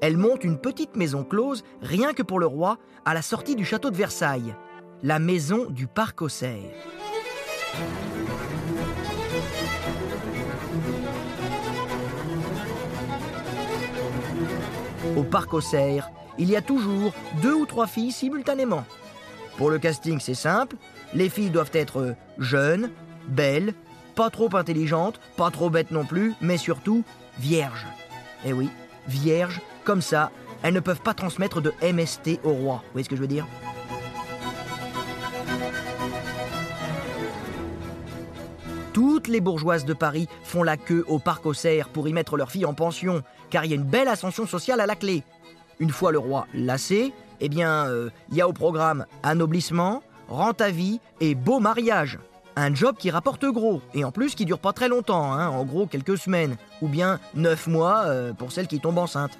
Elle 0.00 0.16
monte 0.16 0.44
une 0.44 0.58
petite 0.58 0.96
maison 0.96 1.24
close, 1.24 1.64
rien 1.82 2.12
que 2.12 2.22
pour 2.22 2.38
le 2.38 2.46
roi, 2.46 2.78
à 3.04 3.14
la 3.14 3.22
sortie 3.22 3.56
du 3.56 3.64
château 3.64 3.90
de 3.90 3.96
Versailles, 3.96 4.54
la 5.02 5.18
maison 5.18 5.66
du 5.68 5.88
parc 5.88 6.22
aux 6.22 6.28
cerfs. 6.28 6.72
Au 15.16 15.22
parc 15.22 15.54
aux 15.54 15.60
cerfs, 15.60 16.10
il 16.38 16.50
y 16.50 16.56
a 16.56 16.62
toujours 16.62 17.12
deux 17.42 17.54
ou 17.54 17.66
trois 17.66 17.86
filles 17.86 18.12
simultanément. 18.12 18.84
Pour 19.56 19.70
le 19.70 19.78
casting, 19.78 20.20
c'est 20.20 20.34
simple. 20.34 20.76
Les 21.14 21.28
filles 21.28 21.50
doivent 21.50 21.70
être 21.72 22.14
jeunes, 22.38 22.90
belles, 23.26 23.74
pas 24.14 24.30
trop 24.30 24.54
intelligentes, 24.54 25.20
pas 25.36 25.50
trop 25.50 25.70
bêtes 25.70 25.90
non 25.90 26.04
plus, 26.04 26.34
mais 26.40 26.56
surtout 26.56 27.04
vierges. 27.38 27.86
Eh 28.44 28.52
oui, 28.52 28.68
vierges, 29.08 29.60
comme 29.84 30.02
ça, 30.02 30.30
elles 30.62 30.74
ne 30.74 30.80
peuvent 30.80 31.00
pas 31.00 31.14
transmettre 31.14 31.60
de 31.60 31.72
MST 31.82 32.40
au 32.44 32.52
roi. 32.52 32.82
Vous 32.84 32.92
voyez 32.92 33.04
ce 33.04 33.08
que 33.08 33.16
je 33.16 33.20
veux 33.20 33.26
dire? 33.26 33.46
Toutes 38.98 39.28
les 39.28 39.40
bourgeoises 39.40 39.84
de 39.84 39.92
Paris 39.94 40.26
font 40.42 40.64
la 40.64 40.76
queue 40.76 41.04
au 41.06 41.20
parc 41.20 41.46
aux 41.46 41.54
cerfs 41.54 41.88
pour 41.88 42.08
y 42.08 42.12
mettre 42.12 42.36
leur 42.36 42.50
fille 42.50 42.64
en 42.64 42.74
pension, 42.74 43.22
car 43.48 43.64
il 43.64 43.70
y 43.70 43.72
a 43.72 43.76
une 43.76 43.84
belle 43.84 44.08
ascension 44.08 44.44
sociale 44.44 44.80
à 44.80 44.86
la 44.86 44.96
clé. 44.96 45.22
Une 45.78 45.90
fois 45.90 46.10
le 46.10 46.18
roi 46.18 46.48
lassé, 46.52 47.12
eh 47.38 47.48
bien, 47.48 47.86
euh, 47.86 48.10
il 48.28 48.36
y 48.36 48.40
a 48.40 48.48
au 48.48 48.52
programme 48.52 49.06
anoblissement, 49.22 50.02
rente 50.26 50.60
à 50.60 50.72
vie 50.72 50.98
et 51.20 51.36
beau 51.36 51.60
mariage. 51.60 52.18
Un 52.56 52.74
job 52.74 52.96
qui 52.98 53.12
rapporte 53.12 53.44
gros, 53.44 53.82
et 53.94 54.02
en 54.02 54.10
plus 54.10 54.34
qui 54.34 54.44
dure 54.44 54.58
pas 54.58 54.72
très 54.72 54.88
longtemps, 54.88 55.32
hein, 55.32 55.46
en 55.46 55.64
gros 55.64 55.86
quelques 55.86 56.18
semaines, 56.18 56.56
ou 56.82 56.88
bien 56.88 57.20
neuf 57.36 57.68
mois 57.68 58.02
euh, 58.06 58.32
pour 58.32 58.50
celle 58.50 58.66
qui 58.66 58.80
tombe 58.80 58.98
enceinte. 58.98 59.38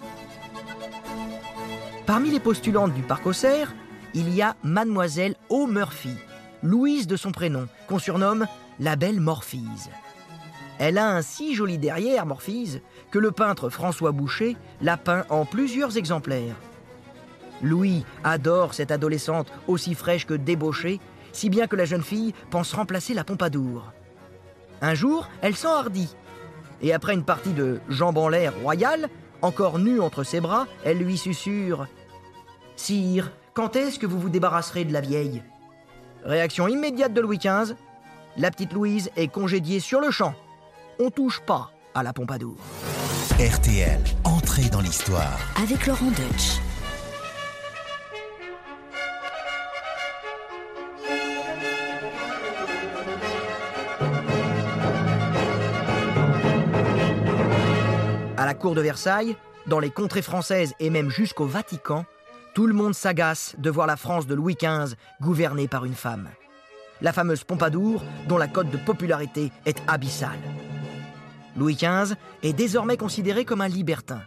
Parmi 2.07 2.31
les 2.31 2.39
postulantes 2.39 2.95
du 2.95 3.03
parc 3.03 3.27
aux 3.27 3.33
cerfs, 3.33 3.75
il 4.15 4.33
y 4.33 4.41
a 4.41 4.55
Mademoiselle 4.63 5.35
O'Murphy, 5.49 6.15
Louise 6.63 7.09
de 7.09 7.17
son 7.17 7.33
prénom, 7.33 7.67
qu'on 7.89 7.99
surnomme 7.99 8.47
la 8.81 8.97
belle 8.97 9.21
Morphise. 9.21 9.91
Elle 10.79 10.99
a 10.99 11.11
un 11.11 11.23
si 11.23 11.55
joli 11.55 11.79
derrière, 11.79 12.27
Morphise, 12.27 12.81
que 13.11 13.19
le 13.19 13.33
peintre 13.33 13.69
François 13.69 14.13
Boucher 14.13 14.57
l'a 14.81 14.97
peint 14.97 15.25
en 15.29 15.45
plusieurs 15.45 15.97
exemplaires. 15.97 16.55
Louis 17.63 18.05
adore 18.23 18.75
cette 18.75 18.93
adolescente 18.93 19.53
aussi 19.67 19.95
fraîche 19.95 20.27
que 20.27 20.35
débauchée, 20.35 21.01
si 21.33 21.51
bien 21.51 21.67
que 21.67 21.77
la 21.77 21.85
jeune 21.85 22.03
fille 22.03 22.33
pense 22.51 22.73
remplacer 22.73 23.15
la 23.15 23.25
Pompadour. 23.25 23.93
Un 24.81 24.95
jour, 24.95 25.29
elle 25.43 25.57
s'enhardit, 25.57 26.15
et 26.81 26.93
après 26.93 27.15
une 27.15 27.25
partie 27.25 27.53
de 27.53 27.81
jambes 27.89 28.19
en 28.19 28.29
l'air 28.29 28.55
royale, 28.63 29.09
encore 29.43 29.81
nue 29.81 30.01
entre 30.01 30.23
ses 30.23 30.41
bras, 30.41 30.67
elle 30.85 30.99
lui 30.99 31.19
susurre 31.19 31.89
Sire, 32.77 33.33
quand 33.55 33.75
est-ce 33.75 33.99
que 33.99 34.07
vous 34.07 34.21
vous 34.21 34.29
débarrasserez 34.29 34.85
de 34.85 34.93
la 34.93 35.01
vieille? 35.01 35.43
Réaction 36.25 36.69
immédiate 36.69 37.13
de 37.13 37.21
Louis 37.21 37.39
XV 37.39 37.75
la 38.39 38.51
petite 38.53 38.73
Louise 38.73 39.11
est 39.17 39.29
congédiée 39.29 39.81
sur 39.81 40.01
le 40.01 40.11
champ. 40.11 40.35
On 41.01 41.11
touche 41.11 41.41
pas 41.41 41.71
à 41.95 42.03
la 42.03 42.13
Pompadour. 42.13 42.57
RTL, 43.39 44.01
entrée 44.25 44.69
dans 44.71 44.81
l'histoire. 44.81 45.39
Avec 45.61 45.87
Laurent 45.87 46.11
Deutsch. 46.11 46.61
À 58.37 58.47
la 58.47 58.55
cour 58.55 58.75
de 58.75 58.81
Versailles, 58.81 59.37
dans 59.67 59.81
les 59.81 59.91
contrées 59.91 60.23
françaises 60.23 60.75
et 60.79 60.91
même 60.91 61.11
jusqu'au 61.11 61.47
Vatican, 61.47 62.07
tout 62.55 62.67
le 62.67 62.75
monde 62.75 62.95
s'agace 62.95 63.55
de 63.59 63.71
voir 63.71 63.87
la 63.87 63.97
France 63.97 64.27
de 64.27 64.35
Louis 64.35 64.57
XV 64.61 64.95
gouvernée 65.21 65.69
par 65.69 65.85
une 65.85 65.95
femme. 65.95 66.29
La 67.01 67.13
fameuse 67.13 67.45
Pompadour, 67.45 68.03
dont 68.27 68.39
la 68.39 68.49
cote 68.49 68.71
de 68.71 68.77
popularité 68.77 69.53
est 69.67 69.81
abyssale. 69.87 70.39
Louis 71.57 71.75
XV 71.75 72.15
est 72.43 72.53
désormais 72.53 72.97
considéré 72.97 73.45
comme 73.45 73.61
un 73.61 73.69
libertin. 73.69 74.21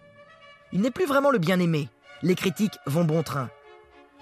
Il 0.71 0.81
n'est 0.81 0.91
plus 0.91 1.05
vraiment 1.05 1.31
le 1.31 1.39
bien-aimé. 1.39 1.89
Les 2.21 2.35
critiques 2.35 2.77
vont 2.85 3.03
bon 3.03 3.23
train. 3.23 3.49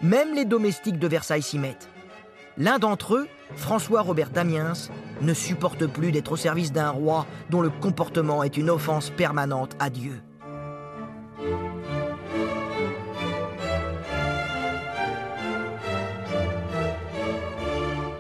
Même 0.02 0.34
les 0.34 0.46
domestiques 0.46 1.00
de 1.00 1.08
Versailles 1.08 1.42
s'y 1.42 1.60
mettent. 1.60 1.90
L'un 2.58 2.80
d'entre 2.80 3.16
eux, 3.16 3.28
François 3.56 4.02
Robert 4.02 4.30
Damiens, 4.32 4.74
ne 5.22 5.34
supporte 5.34 5.86
plus 5.88 6.12
d'être 6.12 6.32
au 6.32 6.38
service 6.38 6.72
d'un 6.72 6.90
roi 6.90 7.26
dont 7.50 7.62
le 7.62 7.70
comportement 7.70 8.44
est 8.44 8.58
une 8.58 8.70
offense 8.70 9.12
permanente 9.12 9.76
à 9.80 9.90
Dieu. 9.90 10.22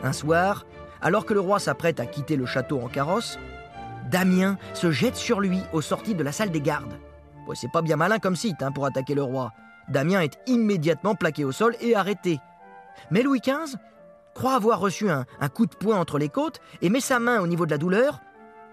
Un 0.04 0.14
soir, 0.14 0.66
alors 1.02 1.26
que 1.26 1.34
le 1.34 1.40
roi 1.40 1.60
s'apprête 1.60 2.00
à 2.00 2.06
quitter 2.06 2.36
le 2.36 2.46
château 2.46 2.80
en 2.82 2.88
carrosse, 2.88 3.38
Damien 4.10 4.58
se 4.74 4.92
jette 4.92 5.16
sur 5.16 5.40
lui 5.40 5.62
aux 5.74 5.82
sorties 5.82 6.16
de 6.16 6.24
la 6.24 6.32
salle 6.32 6.52
des 6.52 6.62
gardes. 6.62 6.98
C'est 7.56 7.72
pas 7.72 7.82
bien 7.82 7.96
malin 7.96 8.20
comme 8.20 8.36
site 8.36 8.62
hein, 8.62 8.72
pour 8.72 8.86
attaquer 8.86 9.16
le 9.16 9.24
roi. 9.24 9.54
Damien 9.88 10.22
est 10.22 10.38
immédiatement 10.48 11.16
plaqué 11.16 11.44
au 11.46 11.52
sol 11.52 11.76
et 11.82 11.96
arrêté. 11.96 12.40
Mais 13.10 13.24
Louis 13.24 13.40
XV 13.40 13.76
croit 14.36 14.54
avoir 14.54 14.80
reçu 14.80 15.10
un 15.10 15.26
coup 15.50 15.66
de 15.66 15.76
poing 15.76 15.98
entre 15.98 16.20
les 16.20 16.30
côtes 16.30 16.62
et 16.82 16.90
met 16.90 17.00
sa 17.00 17.20
main 17.20 17.42
au 17.42 17.48
niveau 17.48 17.66
de 17.66 17.72
la 17.72 17.80
douleur. 17.80 18.22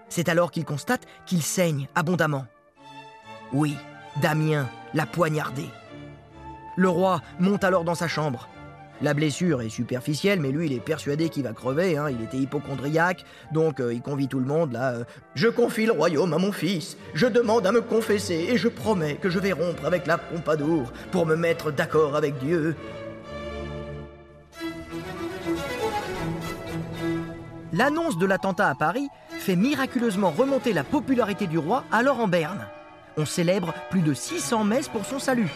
C'est 0.09 0.29
alors 0.29 0.51
qu'il 0.51 0.63
constate 0.63 1.05
qu'il 1.25 1.41
saigne 1.41 1.87
abondamment. 1.95 2.45
Oui, 3.51 3.75
Damien 4.21 4.67
l'a 4.93 5.05
poignardé. 5.05 5.69
Le 6.75 6.89
roi 6.89 7.21
monte 7.39 7.63
alors 7.63 7.83
dans 7.83 7.95
sa 7.95 8.07
chambre. 8.07 8.47
La 9.01 9.13
blessure 9.13 9.61
est 9.61 9.69
superficielle, 9.69 10.39
mais 10.39 10.51
lui, 10.51 10.65
il 10.65 10.73
est 10.73 10.79
persuadé 10.79 11.29
qu'il 11.29 11.43
va 11.43 11.53
crever. 11.53 11.97
hein. 11.97 12.07
Il 12.09 12.23
était 12.23 12.37
hypochondriaque, 12.37 13.25
donc 13.51 13.79
euh, 13.79 13.93
il 13.93 14.01
convie 14.01 14.27
tout 14.27 14.39
le 14.39 14.45
monde 14.45 14.71
là. 14.73 14.91
euh, 14.93 15.03
je 15.35 15.47
confie 15.47 15.85
le 15.85 15.91
royaume 15.91 16.33
à 16.33 16.39
mon 16.39 16.51
fils. 16.51 16.97
Je 17.13 17.27
demande 17.27 17.67
à 17.67 17.71
me 17.71 17.81
confesser 17.81 18.47
et 18.49 18.57
je 18.57 18.67
promets 18.67 19.15
que 19.15 19.29
je 19.29 19.37
vais 19.37 19.51
rompre 19.51 19.85
avec 19.85 20.07
la 20.07 20.17
Pompadour 20.17 20.91
pour 21.11 21.25
me 21.27 21.35
mettre 21.35 21.71
d'accord 21.71 22.15
avec 22.15 22.39
Dieu. 22.39 22.75
L'annonce 27.73 28.17
de 28.17 28.25
l'attentat 28.25 28.67
à 28.69 28.75
Paris 28.75 29.07
fait 29.29 29.55
miraculeusement 29.55 30.31
remonter 30.31 30.73
la 30.73 30.83
popularité 30.83 31.47
du 31.47 31.57
roi 31.57 31.83
alors 31.91 32.19
en 32.19 32.27
berne. 32.27 32.65
On 33.17 33.25
célèbre 33.25 33.73
plus 33.89 34.01
de 34.01 34.13
600 34.13 34.63
messes 34.63 34.87
pour 34.87 35.05
son 35.05 35.19
salut. 35.19 35.49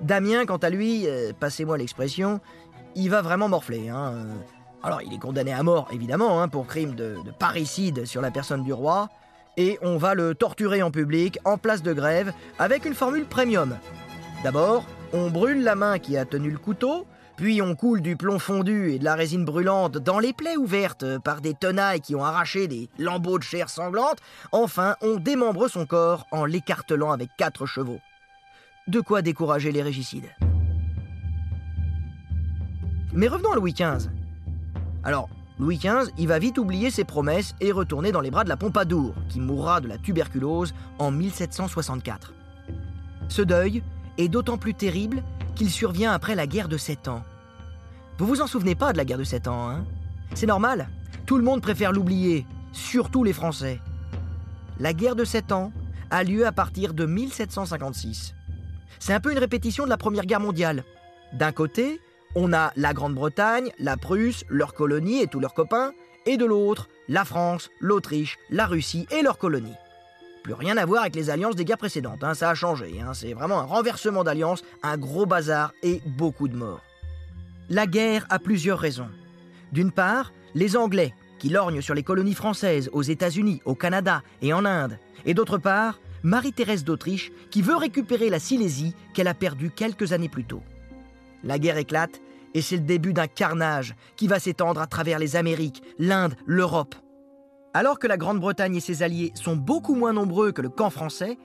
Damien, 0.00 0.46
quant 0.46 0.58
à 0.58 0.70
lui, 0.70 1.06
euh, 1.06 1.32
passez-moi 1.38 1.76
l'expression, 1.76 2.40
il 2.94 3.10
va 3.10 3.22
vraiment 3.22 3.48
morfler. 3.48 3.88
hein. 3.88 4.14
Alors, 4.82 5.02
il 5.02 5.12
est 5.12 5.18
condamné 5.18 5.52
à 5.52 5.62
mort, 5.62 5.88
évidemment, 5.92 6.40
hein, 6.40 6.48
pour 6.48 6.66
crime 6.66 6.94
de, 6.94 7.16
de 7.24 7.30
parricide 7.32 8.04
sur 8.06 8.20
la 8.20 8.30
personne 8.30 8.62
du 8.62 8.72
roi, 8.72 9.08
et 9.56 9.76
on 9.82 9.96
va 9.96 10.14
le 10.14 10.36
torturer 10.36 10.82
en 10.82 10.92
public, 10.92 11.38
en 11.44 11.58
place 11.58 11.82
de 11.82 11.92
grève, 11.92 12.32
avec 12.60 12.84
une 12.84 12.94
formule 12.94 13.24
premium. 13.24 13.76
D'abord, 14.44 14.84
on 15.12 15.30
brûle 15.30 15.64
la 15.64 15.74
main 15.74 15.98
qui 15.98 16.16
a 16.16 16.24
tenu 16.24 16.50
le 16.50 16.58
couteau, 16.58 17.06
puis 17.36 17.60
on 17.60 17.74
coule 17.74 18.00
du 18.00 18.16
plomb 18.16 18.38
fondu 18.38 18.92
et 18.92 18.98
de 19.00 19.04
la 19.04 19.16
résine 19.16 19.44
brûlante 19.44 19.98
dans 19.98 20.20
les 20.20 20.32
plaies 20.32 20.56
ouvertes 20.56 21.18
par 21.18 21.40
des 21.40 21.54
tenailles 21.54 22.00
qui 22.00 22.14
ont 22.14 22.24
arraché 22.24 22.68
des 22.68 22.88
lambeaux 22.98 23.38
de 23.38 23.44
chair 23.44 23.70
sanglante. 23.70 24.18
Enfin, 24.52 24.94
on 25.02 25.16
démembre 25.16 25.68
son 25.68 25.86
corps 25.86 26.26
en 26.30 26.44
l'écartelant 26.44 27.10
avec 27.10 27.30
quatre 27.36 27.66
chevaux. 27.66 28.00
De 28.88 29.00
quoi 29.00 29.20
décourager 29.20 29.70
les 29.70 29.82
régicides. 29.82 30.30
Mais 33.12 33.28
revenons 33.28 33.52
à 33.52 33.56
Louis 33.56 33.74
XV. 33.74 34.08
Alors, 35.04 35.28
Louis 35.58 35.76
XV, 35.76 36.10
il 36.16 36.26
va 36.26 36.38
vite 36.38 36.56
oublier 36.56 36.90
ses 36.90 37.04
promesses 37.04 37.54
et 37.60 37.70
retourner 37.70 38.12
dans 38.12 38.22
les 38.22 38.30
bras 38.30 38.44
de 38.44 38.48
la 38.48 38.56
Pompadour, 38.56 39.14
qui 39.28 39.40
mourra 39.40 39.82
de 39.82 39.88
la 39.88 39.98
tuberculose 39.98 40.72
en 40.98 41.10
1764. 41.10 42.32
Ce 43.28 43.42
deuil 43.42 43.82
est 44.16 44.28
d'autant 44.28 44.56
plus 44.56 44.72
terrible 44.72 45.22
qu'il 45.54 45.68
survient 45.68 46.12
après 46.12 46.34
la 46.34 46.46
guerre 46.46 46.68
de 46.68 46.78
Sept 46.78 47.08
Ans. 47.08 47.24
Vous 48.16 48.26
vous 48.26 48.40
en 48.40 48.46
souvenez 48.46 48.74
pas 48.74 48.94
de 48.94 48.96
la 48.96 49.04
guerre 49.04 49.18
de 49.18 49.24
Sept 49.24 49.48
Ans, 49.48 49.68
hein? 49.68 49.84
C'est 50.32 50.46
normal. 50.46 50.88
Tout 51.26 51.36
le 51.36 51.44
monde 51.44 51.60
préfère 51.60 51.92
l'oublier, 51.92 52.46
surtout 52.72 53.22
les 53.22 53.34
Français. 53.34 53.82
La 54.80 54.94
guerre 54.94 55.14
de 55.14 55.24
Sept 55.26 55.52
Ans 55.52 55.72
a 56.10 56.24
lieu 56.24 56.46
à 56.46 56.52
partir 56.52 56.94
de 56.94 57.04
1756. 57.04 58.34
C'est 58.98 59.12
un 59.12 59.20
peu 59.20 59.32
une 59.32 59.38
répétition 59.38 59.84
de 59.84 59.90
la 59.90 59.96
Première 59.96 60.26
Guerre 60.26 60.40
mondiale. 60.40 60.84
D'un 61.32 61.52
côté, 61.52 62.00
on 62.34 62.52
a 62.52 62.72
la 62.76 62.92
Grande-Bretagne, 62.92 63.70
la 63.78 63.96
Prusse, 63.96 64.44
leurs 64.48 64.74
colonies 64.74 65.20
et 65.20 65.26
tous 65.26 65.40
leurs 65.40 65.54
copains, 65.54 65.92
et 66.26 66.36
de 66.36 66.44
l'autre, 66.44 66.88
la 67.08 67.24
France, 67.24 67.70
l'Autriche, 67.80 68.38
la 68.50 68.66
Russie 68.66 69.06
et 69.10 69.22
leurs 69.22 69.38
colonies. 69.38 69.74
Plus 70.42 70.52
rien 70.52 70.76
à 70.76 70.86
voir 70.86 71.02
avec 71.02 71.16
les 71.16 71.30
alliances 71.30 71.56
des 71.56 71.64
guerres 71.64 71.78
précédentes, 71.78 72.22
hein, 72.22 72.34
ça 72.34 72.50
a 72.50 72.54
changé, 72.54 73.00
hein, 73.00 73.14
c'est 73.14 73.32
vraiment 73.32 73.60
un 73.60 73.64
renversement 73.64 74.24
d'alliances, 74.24 74.62
un 74.82 74.96
gros 74.96 75.26
bazar 75.26 75.72
et 75.82 76.00
beaucoup 76.06 76.48
de 76.48 76.56
morts. 76.56 76.82
La 77.70 77.86
guerre 77.86 78.26
a 78.30 78.38
plusieurs 78.38 78.78
raisons. 78.78 79.08
D'une 79.72 79.92
part, 79.92 80.32
les 80.54 80.76
Anglais, 80.76 81.14
qui 81.38 81.48
lorgnent 81.48 81.82
sur 81.82 81.94
les 81.94 82.02
colonies 82.02 82.34
françaises 82.34 82.88
aux 82.92 83.02
États-Unis, 83.02 83.60
au 83.64 83.74
Canada 83.74 84.22
et 84.42 84.52
en 84.52 84.64
Inde, 84.64 84.98
et 85.26 85.34
d'autre 85.34 85.58
part, 85.58 85.98
Marie-Thérèse 86.22 86.84
d'Autriche, 86.84 87.32
qui 87.50 87.62
veut 87.62 87.76
récupérer 87.76 88.30
la 88.30 88.38
Silésie 88.38 88.94
qu'elle 89.14 89.28
a 89.28 89.34
perdue 89.34 89.70
quelques 89.70 90.12
années 90.12 90.28
plus 90.28 90.44
tôt. 90.44 90.62
La 91.44 91.58
guerre 91.58 91.78
éclate 91.78 92.20
et 92.54 92.62
c'est 92.62 92.76
le 92.76 92.82
début 92.82 93.12
d'un 93.12 93.26
carnage 93.26 93.94
qui 94.16 94.26
va 94.26 94.38
s'étendre 94.38 94.80
à 94.80 94.86
travers 94.86 95.18
les 95.18 95.36
Amériques, 95.36 95.82
l'Inde, 95.98 96.34
l'Europe. 96.46 96.94
Alors 97.74 97.98
que 97.98 98.06
la 98.06 98.16
Grande-Bretagne 98.16 98.76
et 98.76 98.80
ses 98.80 99.02
alliés 99.02 99.32
sont 99.34 99.56
beaucoup 99.56 99.94
moins 99.94 100.12
nombreux 100.12 100.52
que 100.52 100.62
le 100.62 100.68
camp 100.68 100.90
français, 100.90 101.38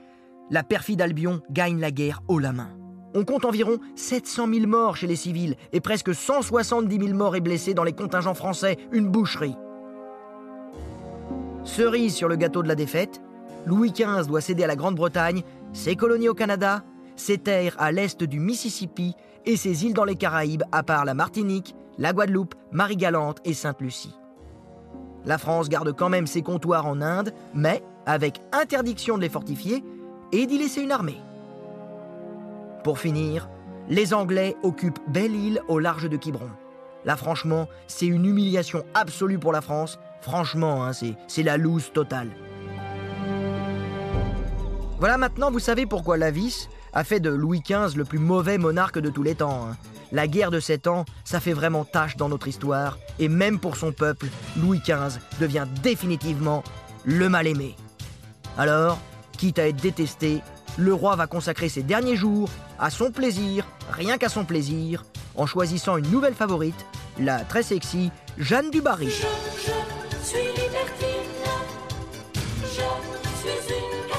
la 0.50 0.64
perfide 0.64 1.02
Albion 1.02 1.42
gagne 1.52 1.80
la 1.80 1.92
guerre 1.92 2.22
haut 2.28 2.40
la 2.40 2.54
main. 2.54 2.72
On 3.16 3.26
compte 3.26 3.46
environ 3.46 3.78
700 3.96 4.48
000 4.52 4.68
morts 4.68 4.98
chez 4.98 5.08
les 5.08 5.16
civils 5.16 5.56
et 5.72 5.82
presque 5.82 6.16
170 6.16 6.98
000 6.98 7.16
morts 7.16 7.36
et 7.36 7.42
blessés 7.42 7.74
dans 7.74 7.84
les 7.84 7.94
contingents 7.94 8.34
français, 8.34 8.78
une 8.92 9.08
boucherie. 9.08 9.56
Cerise 11.64 12.16
sur 12.16 12.28
le 12.28 12.36
gâteau 12.36 12.64
de 12.64 12.68
la 12.68 12.76
défaite, 12.76 13.22
Louis 13.66 13.92
XV 13.92 14.28
doit 14.28 14.42
céder 14.42 14.64
à 14.64 14.68
la 14.68 14.76
Grande-Bretagne 14.76 15.44
ses 15.72 15.96
colonies 15.96 16.30
au 16.30 16.34
Canada, 16.34 16.84
ses 17.16 17.38
terres 17.38 17.76
à 17.80 17.92
l'est 17.92 18.24
du 18.24 18.40
Mississippi 18.40 19.16
et 19.46 19.58
ses 19.58 19.86
îles 19.86 19.94
dans 19.94 20.04
les 20.04 20.16
Caraïbes, 20.16 20.64
à 20.72 20.84
part 20.84 21.06
la 21.06 21.14
Martinique, 21.14 21.76
la 21.98 22.14
Guadeloupe, 22.14 22.56
Marie-Galante 22.72 23.40
et 23.46 23.54
Sainte-Lucie. 23.54 24.16
La 25.26 25.38
France 25.38 25.70
garde 25.70 25.96
quand 25.96 26.10
même 26.10 26.28
ses 26.28 26.42
comptoirs 26.42 26.86
en 26.86 27.02
Inde, 27.02 27.34
mais 27.54 27.84
avec 28.06 28.42
interdiction 28.52 29.18
de 29.18 29.22
les 29.22 29.30
fortifier 29.30 29.84
et 30.32 30.46
d'y 30.46 30.58
laisser 30.58 30.82
une 30.82 30.92
armée. 30.92 31.22
Pour 32.84 33.00
finir, 33.00 33.50
les 33.88 34.14
Anglais 34.14 34.56
occupent 34.64 35.00
Belle-Île 35.08 35.62
au 35.68 35.80
large 35.80 36.10
de 36.10 36.18
Quiberon. 36.18 36.50
Là, 37.06 37.16
franchement, 37.16 37.68
c'est 37.88 38.06
une 38.06 38.26
humiliation 38.26 38.84
absolue 38.94 39.40
pour 39.40 39.52
la 39.52 39.62
France. 39.62 40.00
Franchement, 40.22 40.86
hein, 40.86 40.92
c'est, 40.94 41.44
la 41.44 41.58
loose 41.58 41.92
totale. 41.92 42.30
Voilà, 45.04 45.18
maintenant 45.18 45.52
vous 45.52 45.60
savez 45.60 45.86
pourquoi 45.86 46.16
Lavis 46.16 46.70
a 46.94 47.04
fait 47.04 47.20
de 47.20 47.30
Louis 47.30 47.60
XV 47.60 47.98
le 47.98 48.06
plus 48.06 48.20
mauvais 48.20 48.58
monarque 48.58 49.00
de 49.00 49.10
tous 49.10 49.22
les 49.22 49.36
temps. 49.36 49.68
hein. 49.68 49.76
La 50.14 50.28
guerre 50.28 50.50
de 50.50 50.62
sept 50.62 50.88
ans, 50.88 51.04
ça 51.26 51.42
fait 51.42 51.52
vraiment 51.52 51.84
tâche 51.84 52.16
dans 52.16 52.30
notre 52.30 52.48
histoire, 52.48 52.98
et 53.20 53.28
même 53.28 53.60
pour 53.60 53.76
son 53.76 53.92
peuple, 53.92 54.28
Louis 54.56 54.80
XV 54.80 55.20
devient 55.42 55.68
définitivement 55.82 56.64
le 57.04 57.28
mal-aimé. 57.28 57.76
Alors, 58.58 58.98
quitte 59.38 59.60
à 59.60 59.68
être 59.68 59.82
détesté, 59.82 60.40
le 60.78 60.94
roi 60.94 61.18
va 61.18 61.28
consacrer 61.28 61.68
ses 61.68 61.84
derniers 61.84 62.16
jours 62.16 62.50
à 62.80 62.90
son 62.90 63.12
plaisir, 63.12 63.66
rien 63.92 64.18
qu'à 64.18 64.30
son 64.30 64.46
plaisir, 64.46 65.04
en 65.36 65.46
choisissant 65.46 65.98
une 65.98 66.12
nouvelle 66.12 66.34
favorite, 66.34 66.86
la 67.20 67.42
très 67.42 67.64
sexy 67.64 68.10
Jeanne 68.38 68.72
du 68.72 68.80
Barry. 68.80 69.12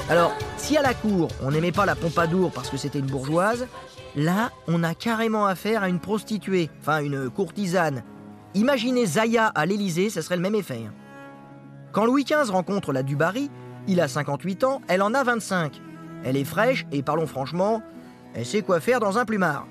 Alors, 0.07 0.35
si 0.65 0.77
à 0.77 0.81
la 0.81 0.95
cour, 0.95 1.27
on 1.43 1.51
n'aimait 1.51 1.71
pas 1.71 1.85
la 1.85 1.95
Pompadour 1.95 2.51
parce 2.51 2.69
que 2.71 2.77
c'était 2.77 2.97
une 2.97 3.05
bourgeoise, 3.05 3.67
là, 4.15 4.49
on 4.67 4.81
a 4.83 4.95
carrément 4.95 5.45
affaire 5.45 5.83
à 5.83 5.89
une 5.89 5.99
prostituée, 5.99 6.71
enfin 6.81 7.03
une 7.03 7.29
courtisane. 7.29 8.01
Imaginez 8.55 9.05
Zaya 9.05 9.45
à 9.47 9.65
l'Élysée, 9.67 10.09
ça 10.09 10.23
serait 10.23 10.37
le 10.37 10.41
même 10.41 10.55
effet. 10.55 10.83
hein. 10.87 10.93
Quand 11.91 12.05
Louis 12.05 12.23
XV 12.23 12.49
rencontre 12.51 12.93
la 12.93 13.03
Dubarry, 13.03 13.51
il 13.87 14.01
a 14.01 14.07
58 14.07 14.63
ans, 14.63 14.81
elle 14.87 15.03
en 15.03 15.13
a 15.13 15.23
25. 15.23 15.79
Elle 16.23 16.35
est 16.35 16.43
fraîche 16.43 16.87
et 16.91 17.03
parlons 17.03 17.27
franchement, 17.27 17.83
elle 18.33 18.45
sait 18.45 18.63
quoi 18.63 18.79
faire 18.79 18.99
dans 18.99 19.19
un 19.19 19.25
plumard. 19.25 19.67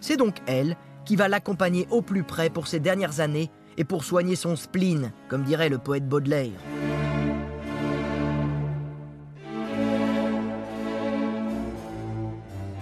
C'est 0.00 0.16
donc 0.16 0.36
elle 0.46 0.76
qui 1.04 1.16
va 1.16 1.26
l'accompagner 1.26 1.88
au 1.90 2.02
plus 2.02 2.22
près 2.22 2.50
pour 2.50 2.68
ses 2.68 2.78
dernières 2.78 3.18
années 3.18 3.50
et 3.76 3.84
pour 3.84 4.04
soigner 4.04 4.36
son 4.36 4.54
spleen, 4.54 5.10
comme 5.28 5.42
dirait 5.42 5.68
le 5.68 5.78
poète 5.78 6.08
Baudelaire. 6.08 6.52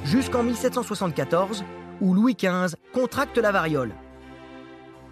Jusqu'en 0.09 0.43
1774, 0.43 1.65
où 2.01 2.15
Louis 2.15 2.35
XV 2.35 2.77
contracte 2.95 3.37
la 3.37 3.53
variole. 3.53 3.93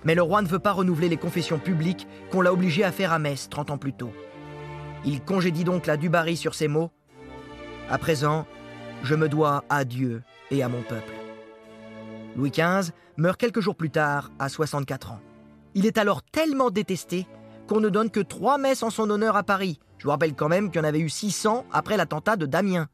Mais 0.04 0.14
le 0.14 0.22
roi 0.22 0.40
ne 0.40 0.48
veut 0.48 0.58
pas 0.58 0.72
renouveler 0.72 1.10
les 1.10 1.18
confessions 1.18 1.58
publiques 1.58 2.08
qu'on 2.30 2.40
l'a 2.40 2.52
obligé 2.52 2.82
à 2.82 2.92
faire 2.92 3.12
à 3.12 3.18
Metz 3.18 3.48
30 3.50 3.70
ans 3.70 3.78
plus 3.78 3.92
tôt. 3.92 4.12
Il 5.04 5.20
congédie 5.20 5.64
donc 5.64 5.86
la 5.86 5.98
Dubarry 5.98 6.36
sur 6.36 6.54
ces 6.54 6.66
mots 6.66 6.90
À 7.90 7.98
présent, 7.98 8.46
je 9.02 9.14
me 9.14 9.28
dois 9.28 9.64
à 9.68 9.84
Dieu 9.84 10.22
et 10.50 10.62
à 10.62 10.68
mon 10.68 10.82
peuple. 10.82 11.12
Louis 12.34 12.50
XV 12.50 12.92
meurt 13.18 13.38
quelques 13.38 13.60
jours 13.60 13.76
plus 13.76 13.90
tard, 13.90 14.30
à 14.38 14.48
64 14.48 15.12
ans. 15.12 15.20
Il 15.74 15.84
est 15.84 15.98
alors 15.98 16.22
tellement 16.22 16.70
détesté 16.70 17.26
qu'on 17.68 17.80
ne 17.80 17.90
donne 17.90 18.10
que 18.10 18.20
trois 18.20 18.56
messes 18.56 18.82
en 18.82 18.90
son 18.90 19.10
honneur 19.10 19.36
à 19.36 19.42
Paris. 19.42 19.78
Je 19.98 20.04
vous 20.04 20.10
rappelle 20.10 20.34
quand 20.34 20.48
même 20.48 20.70
qu'il 20.70 20.80
y 20.80 20.84
en 20.84 20.88
avait 20.88 21.00
eu 21.00 21.10
600 21.10 21.66
après 21.70 21.98
l'attentat 21.98 22.36
de 22.36 22.46
Damien. 22.46 22.88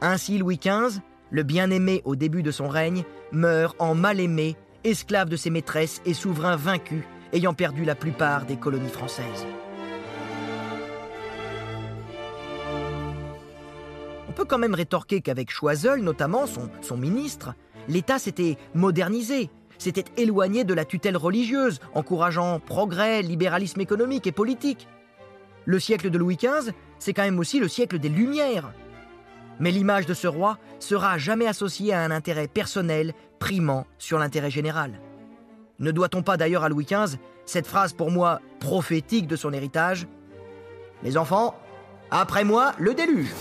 Ainsi, 0.00 0.38
Louis 0.38 0.58
XV, 0.58 1.00
le 1.30 1.42
bien-aimé 1.42 2.02
au 2.04 2.16
début 2.16 2.42
de 2.42 2.50
son 2.50 2.68
règne, 2.68 3.04
meurt 3.32 3.76
en 3.78 3.94
mal-aimé, 3.94 4.56
esclave 4.84 5.28
de 5.28 5.36
ses 5.36 5.50
maîtresses 5.50 6.00
et 6.04 6.14
souverain 6.14 6.56
vaincu, 6.56 7.06
ayant 7.32 7.54
perdu 7.54 7.84
la 7.84 7.94
plupart 7.94 8.44
des 8.44 8.56
colonies 8.56 8.88
françaises. 8.88 9.46
On 14.28 14.32
peut 14.32 14.44
quand 14.44 14.58
même 14.58 14.74
rétorquer 14.74 15.20
qu'avec 15.20 15.50
Choiseul, 15.50 16.00
notamment 16.00 16.46
son, 16.46 16.68
son 16.82 16.96
ministre, 16.96 17.54
l'État 17.88 18.18
s'était 18.18 18.56
modernisé, 18.74 19.50
s'était 19.78 20.04
éloigné 20.16 20.64
de 20.64 20.74
la 20.74 20.84
tutelle 20.84 21.16
religieuse, 21.16 21.80
encourageant 21.94 22.60
progrès, 22.60 23.22
libéralisme 23.22 23.80
économique 23.80 24.26
et 24.26 24.32
politique. 24.32 24.88
Le 25.64 25.78
siècle 25.78 26.10
de 26.10 26.18
Louis 26.18 26.36
XV, 26.36 26.72
c'est 26.98 27.14
quand 27.14 27.22
même 27.22 27.38
aussi 27.38 27.58
le 27.58 27.68
siècle 27.68 27.98
des 27.98 28.08
Lumières. 28.08 28.72
Mais 29.60 29.70
l'image 29.70 30.06
de 30.06 30.14
ce 30.14 30.26
roi 30.26 30.58
sera 30.78 31.18
jamais 31.18 31.46
associée 31.46 31.92
à 31.92 32.02
un 32.02 32.10
intérêt 32.10 32.48
personnel 32.48 33.14
primant 33.38 33.86
sur 33.98 34.18
l'intérêt 34.18 34.50
général. 34.50 35.00
Ne 35.78 35.90
doit-on 35.90 36.22
pas 36.22 36.36
d'ailleurs 36.36 36.64
à 36.64 36.68
Louis 36.68 36.86
XV 36.86 37.18
cette 37.46 37.66
phrase 37.66 37.92
pour 37.92 38.10
moi 38.10 38.40
prophétique 38.60 39.26
de 39.26 39.36
son 39.36 39.52
héritage? 39.52 40.06
Les 41.02 41.16
enfants, 41.16 41.54
après 42.10 42.44
moi, 42.44 42.72
le 42.78 42.94
déluge 42.94 43.32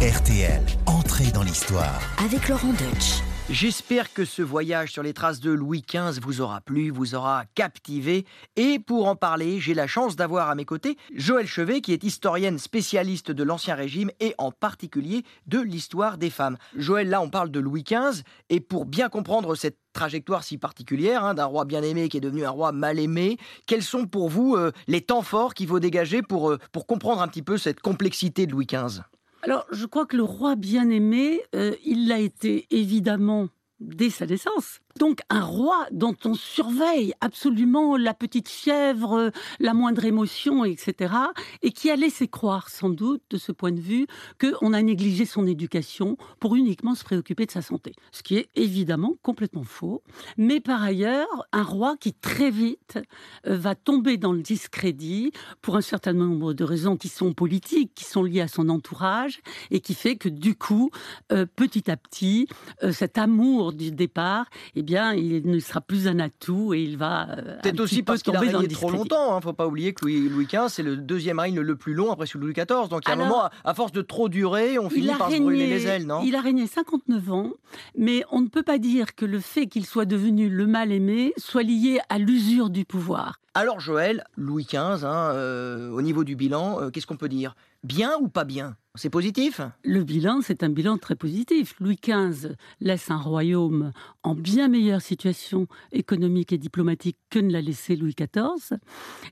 RTL, 0.00 0.62
entrée 0.86 1.30
dans 1.32 1.42
l'histoire. 1.42 2.00
Avec 2.24 2.48
Laurent 2.48 2.72
Deutsch. 2.72 3.22
J'espère 3.52 4.12
que 4.12 4.24
ce 4.24 4.42
voyage 4.42 4.92
sur 4.92 5.02
les 5.02 5.12
traces 5.12 5.40
de 5.40 5.50
Louis 5.50 5.82
XV 5.82 6.20
vous 6.22 6.40
aura 6.40 6.60
plu, 6.60 6.90
vous 6.90 7.16
aura 7.16 7.46
captivé. 7.56 8.24
Et 8.54 8.78
pour 8.78 9.08
en 9.08 9.16
parler, 9.16 9.58
j'ai 9.58 9.74
la 9.74 9.88
chance 9.88 10.14
d'avoir 10.14 10.50
à 10.50 10.54
mes 10.54 10.64
côtés 10.64 10.96
Joël 11.16 11.48
Chevet, 11.48 11.80
qui 11.80 11.92
est 11.92 12.04
historienne 12.04 12.60
spécialiste 12.60 13.32
de 13.32 13.42
l'Ancien 13.42 13.74
Régime 13.74 14.12
et 14.20 14.36
en 14.38 14.52
particulier 14.52 15.24
de 15.48 15.58
l'histoire 15.58 16.16
des 16.16 16.30
femmes. 16.30 16.58
Joël, 16.76 17.08
là, 17.08 17.20
on 17.20 17.28
parle 17.28 17.50
de 17.50 17.58
Louis 17.58 17.82
XV. 17.82 18.22
Et 18.50 18.60
pour 18.60 18.86
bien 18.86 19.08
comprendre 19.08 19.56
cette 19.56 19.78
trajectoire 19.94 20.44
si 20.44 20.56
particulière 20.56 21.24
hein, 21.24 21.34
d'un 21.34 21.46
roi 21.46 21.64
bien 21.64 21.82
aimé 21.82 22.08
qui 22.08 22.18
est 22.18 22.20
devenu 22.20 22.44
un 22.44 22.50
roi 22.50 22.70
mal 22.70 23.00
aimé, 23.00 23.36
quels 23.66 23.82
sont 23.82 24.06
pour 24.06 24.28
vous 24.28 24.54
euh, 24.54 24.70
les 24.86 25.00
temps 25.00 25.22
forts 25.22 25.54
qu'il 25.54 25.66
faut 25.66 25.80
dégager 25.80 26.22
pour, 26.22 26.52
euh, 26.52 26.58
pour 26.70 26.86
comprendre 26.86 27.20
un 27.20 27.26
petit 27.26 27.42
peu 27.42 27.58
cette 27.58 27.80
complexité 27.80 28.46
de 28.46 28.52
Louis 28.52 28.66
XV 28.66 29.00
alors, 29.42 29.66
je 29.70 29.86
crois 29.86 30.06
que 30.06 30.16
le 30.16 30.22
roi 30.22 30.54
bien-aimé, 30.54 31.42
euh, 31.54 31.74
il 31.84 32.08
l'a 32.08 32.18
été 32.18 32.66
évidemment 32.70 33.48
dès 33.80 34.10
sa 34.10 34.26
naissance. 34.26 34.80
Donc 35.00 35.20
un 35.30 35.40
roi 35.40 35.86
dont 35.92 36.14
on 36.26 36.34
surveille 36.34 37.14
absolument 37.22 37.96
la 37.96 38.12
petite 38.12 38.50
fièvre, 38.50 39.32
la 39.58 39.72
moindre 39.72 40.04
émotion, 40.04 40.66
etc. 40.66 41.14
Et 41.62 41.70
qui 41.70 41.90
a 41.90 41.96
laissé 41.96 42.28
croire 42.28 42.68
sans 42.68 42.90
doute 42.90 43.22
de 43.30 43.38
ce 43.38 43.50
point 43.50 43.72
de 43.72 43.80
vue 43.80 44.06
qu'on 44.38 44.74
a 44.74 44.82
négligé 44.82 45.24
son 45.24 45.46
éducation 45.46 46.18
pour 46.38 46.54
uniquement 46.54 46.94
se 46.94 47.02
préoccuper 47.02 47.46
de 47.46 47.50
sa 47.50 47.62
santé. 47.62 47.94
Ce 48.12 48.22
qui 48.22 48.36
est 48.36 48.50
évidemment 48.56 49.14
complètement 49.22 49.64
faux. 49.64 50.02
Mais 50.36 50.60
par 50.60 50.82
ailleurs, 50.82 51.46
un 51.52 51.62
roi 51.62 51.96
qui 51.98 52.12
très 52.12 52.50
vite 52.50 52.98
euh, 53.46 53.56
va 53.56 53.74
tomber 53.74 54.18
dans 54.18 54.34
le 54.34 54.42
discrédit 54.42 55.32
pour 55.62 55.76
un 55.76 55.80
certain 55.80 56.12
nombre 56.12 56.52
de 56.52 56.62
raisons 56.62 56.98
qui 56.98 57.08
sont 57.08 57.32
politiques, 57.32 57.92
qui 57.94 58.04
sont 58.04 58.22
liées 58.22 58.42
à 58.42 58.48
son 58.48 58.68
entourage 58.68 59.40
et 59.70 59.80
qui 59.80 59.94
fait 59.94 60.16
que 60.16 60.28
du 60.28 60.56
coup, 60.56 60.90
euh, 61.32 61.46
petit 61.56 61.90
à 61.90 61.96
petit, 61.96 62.48
euh, 62.82 62.92
cet 62.92 63.16
amour 63.16 63.72
du 63.72 63.92
départ, 63.92 64.44
eh 64.74 64.82
bien, 64.82 64.89
il 65.16 65.42
ne 65.44 65.58
sera 65.58 65.80
plus 65.80 66.08
un 66.08 66.18
atout 66.18 66.74
et 66.74 66.82
il 66.82 66.96
va. 66.96 67.28
Euh, 67.30 67.58
Peut-être 67.62 67.80
aussi 67.80 68.02
parce 68.02 68.22
qu'il 68.22 68.34
a 68.34 68.40
régné 68.40 68.68
trop 68.68 68.90
longtemps. 68.90 69.36
Hein. 69.36 69.40
Faut 69.40 69.52
pas 69.52 69.66
oublier 69.66 69.92
que 69.92 70.04
Louis, 70.04 70.28
Louis 70.28 70.46
XV, 70.46 70.68
c'est 70.68 70.82
le 70.82 70.96
deuxième 70.96 71.38
règne 71.38 71.60
le 71.60 71.76
plus 71.76 71.94
long 71.94 72.10
après 72.10 72.26
celui 72.26 72.40
de 72.40 72.44
Louis 72.46 72.54
XIV. 72.54 72.88
Donc, 72.88 73.02
il 73.06 73.08
y 73.08 73.12
a 73.12 73.14
un 73.14 73.18
moment, 73.18 73.48
à, 73.64 73.74
force 73.74 73.92
de 73.92 74.02
trop 74.02 74.28
durer, 74.28 74.78
on 74.78 74.90
finit 74.90 75.08
par 75.16 75.30
se 75.30 75.38
brûler 75.38 75.66
les 75.66 75.86
ailes, 75.86 76.06
non? 76.06 76.22
Il 76.24 76.34
a 76.34 76.40
régné 76.40 76.66
59 76.66 77.32
ans, 77.32 77.52
mais 77.96 78.24
on 78.30 78.40
ne 78.40 78.48
peut 78.48 78.62
pas 78.62 78.78
dire 78.78 79.14
que 79.14 79.24
le 79.24 79.40
fait 79.40 79.66
qu'il 79.66 79.86
soit 79.86 80.04
devenu 80.04 80.48
le 80.48 80.66
mal-aimé 80.66 81.32
soit 81.36 81.62
lié 81.62 82.00
à 82.08 82.18
l'usure 82.18 82.70
du 82.70 82.84
pouvoir. 82.84 83.40
Alors, 83.54 83.80
Joël, 83.80 84.24
Louis 84.36 84.64
XV, 84.64 85.04
hein, 85.04 85.32
euh, 85.34 85.90
au 85.90 86.02
niveau 86.02 86.22
du 86.22 86.36
bilan, 86.36 86.80
euh, 86.80 86.90
qu'est-ce 86.90 87.06
qu'on 87.06 87.16
peut 87.16 87.28
dire? 87.28 87.56
Bien 87.82 88.18
ou 88.20 88.28
pas 88.28 88.44
bien? 88.44 88.76
C'est 88.94 89.08
positif? 89.08 89.62
Le 89.84 90.04
bilan, 90.04 90.40
c'est 90.42 90.62
un 90.62 90.68
bilan 90.68 90.98
très 90.98 91.16
positif. 91.16 91.74
Louis 91.80 91.96
XV 91.96 92.56
laisse 92.80 93.10
un 93.10 93.16
royaume 93.16 93.92
en 94.22 94.34
bien 94.34 94.68
meilleure 94.68 95.00
situation 95.00 95.66
économique 95.90 96.52
et 96.52 96.58
diplomatique 96.58 97.16
que 97.30 97.38
ne 97.38 97.50
l'a 97.50 97.62
laissé 97.62 97.96
Louis 97.96 98.14
XIV. 98.14 98.78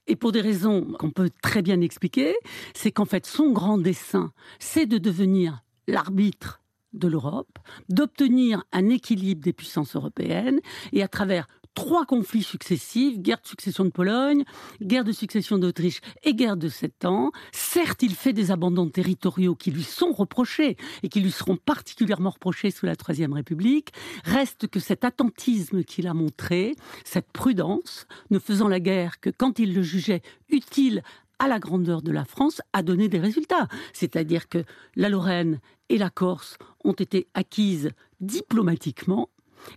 Et 0.07 0.17
pour 0.17 0.33
des 0.33 0.41
raisons 0.41 0.95
qu'on 0.99 1.11
peut 1.11 1.29
très 1.43 1.61
bien 1.61 1.83
expliquer, 1.83 2.37
c'est 2.75 2.91
qu'en 2.91 3.05
fait, 3.05 3.27
son 3.27 3.51
grand 3.51 3.77
dessein, 3.77 4.33
c'est 4.59 4.87
de 4.87 4.97
devenir 4.97 5.63
l'arbitre 5.87 6.63
de 6.95 7.09
l'Europe, 7.09 7.59
d'obtenir 7.91 8.65
un 8.73 8.89
équilibre 8.89 9.43
des 9.43 9.53
puissances 9.53 9.95
européennes 9.95 10.61
et 10.93 11.03
à 11.03 11.09
travers 11.09 11.47
trois 11.79 12.05
conflits 12.05 12.43
successifs, 12.43 13.21
guerre 13.21 13.41
de 13.41 13.47
succession 13.47 13.85
de 13.85 13.91
Pologne, 13.91 14.43
guerre 14.83 15.05
de 15.05 15.13
succession 15.13 15.59
d'Autriche 15.59 16.01
et 16.25 16.35
guerre 16.35 16.57
de 16.57 16.69
Sept 16.69 17.05
Ans. 17.05 17.31
Certes, 17.53 18.03
il 18.03 18.17
fait 18.17 18.33
des 18.33 18.51
abandons 18.51 18.89
territoriaux 18.89 19.55
qui 19.55 19.71
lui 19.71 19.85
sont 19.85 20.11
reprochés 20.11 20.77
et 21.05 21.09
qui 21.09 21.21
lui 21.21 21.31
seront 21.31 21.57
particulièrement 21.57 22.31
reprochés 22.31 22.73
sous 22.73 22.85
la 22.85 22.97
Troisième 22.97 23.33
République. 23.33 23.93
Reste 24.25 24.67
que 24.67 24.81
cet 24.81 25.05
attentisme 25.05 25.85
qu'il 25.85 26.09
a 26.09 26.15
montré, 26.15 26.75
cette 27.05 27.31
prudence, 27.31 28.09
ne 28.31 28.41
faisant 28.41 28.67
la 28.67 28.81
guerre 28.81 29.21
que 29.21 29.31
quand 29.31 29.61
il 29.61 29.73
le 29.73 29.83
jugeait 29.83 30.23
utile 30.49 31.05
à 31.39 31.47
la 31.47 31.61
grandeur 31.61 32.03
de 32.03 32.11
la 32.11 32.25
France 32.25 32.61
a 32.73 32.83
donné 32.83 33.09
des 33.09 33.21
résultats. 33.21 33.69
C'est-à-dire 33.93 34.49
que 34.49 34.65
la 34.97 35.09
Lorraine 35.09 35.61
et 35.91 35.99
la 35.99 36.11
Corse 36.11 36.57
ont 36.83 36.93
été 36.93 37.29
acquises 37.35 37.91
diplomatiquement 38.21 39.29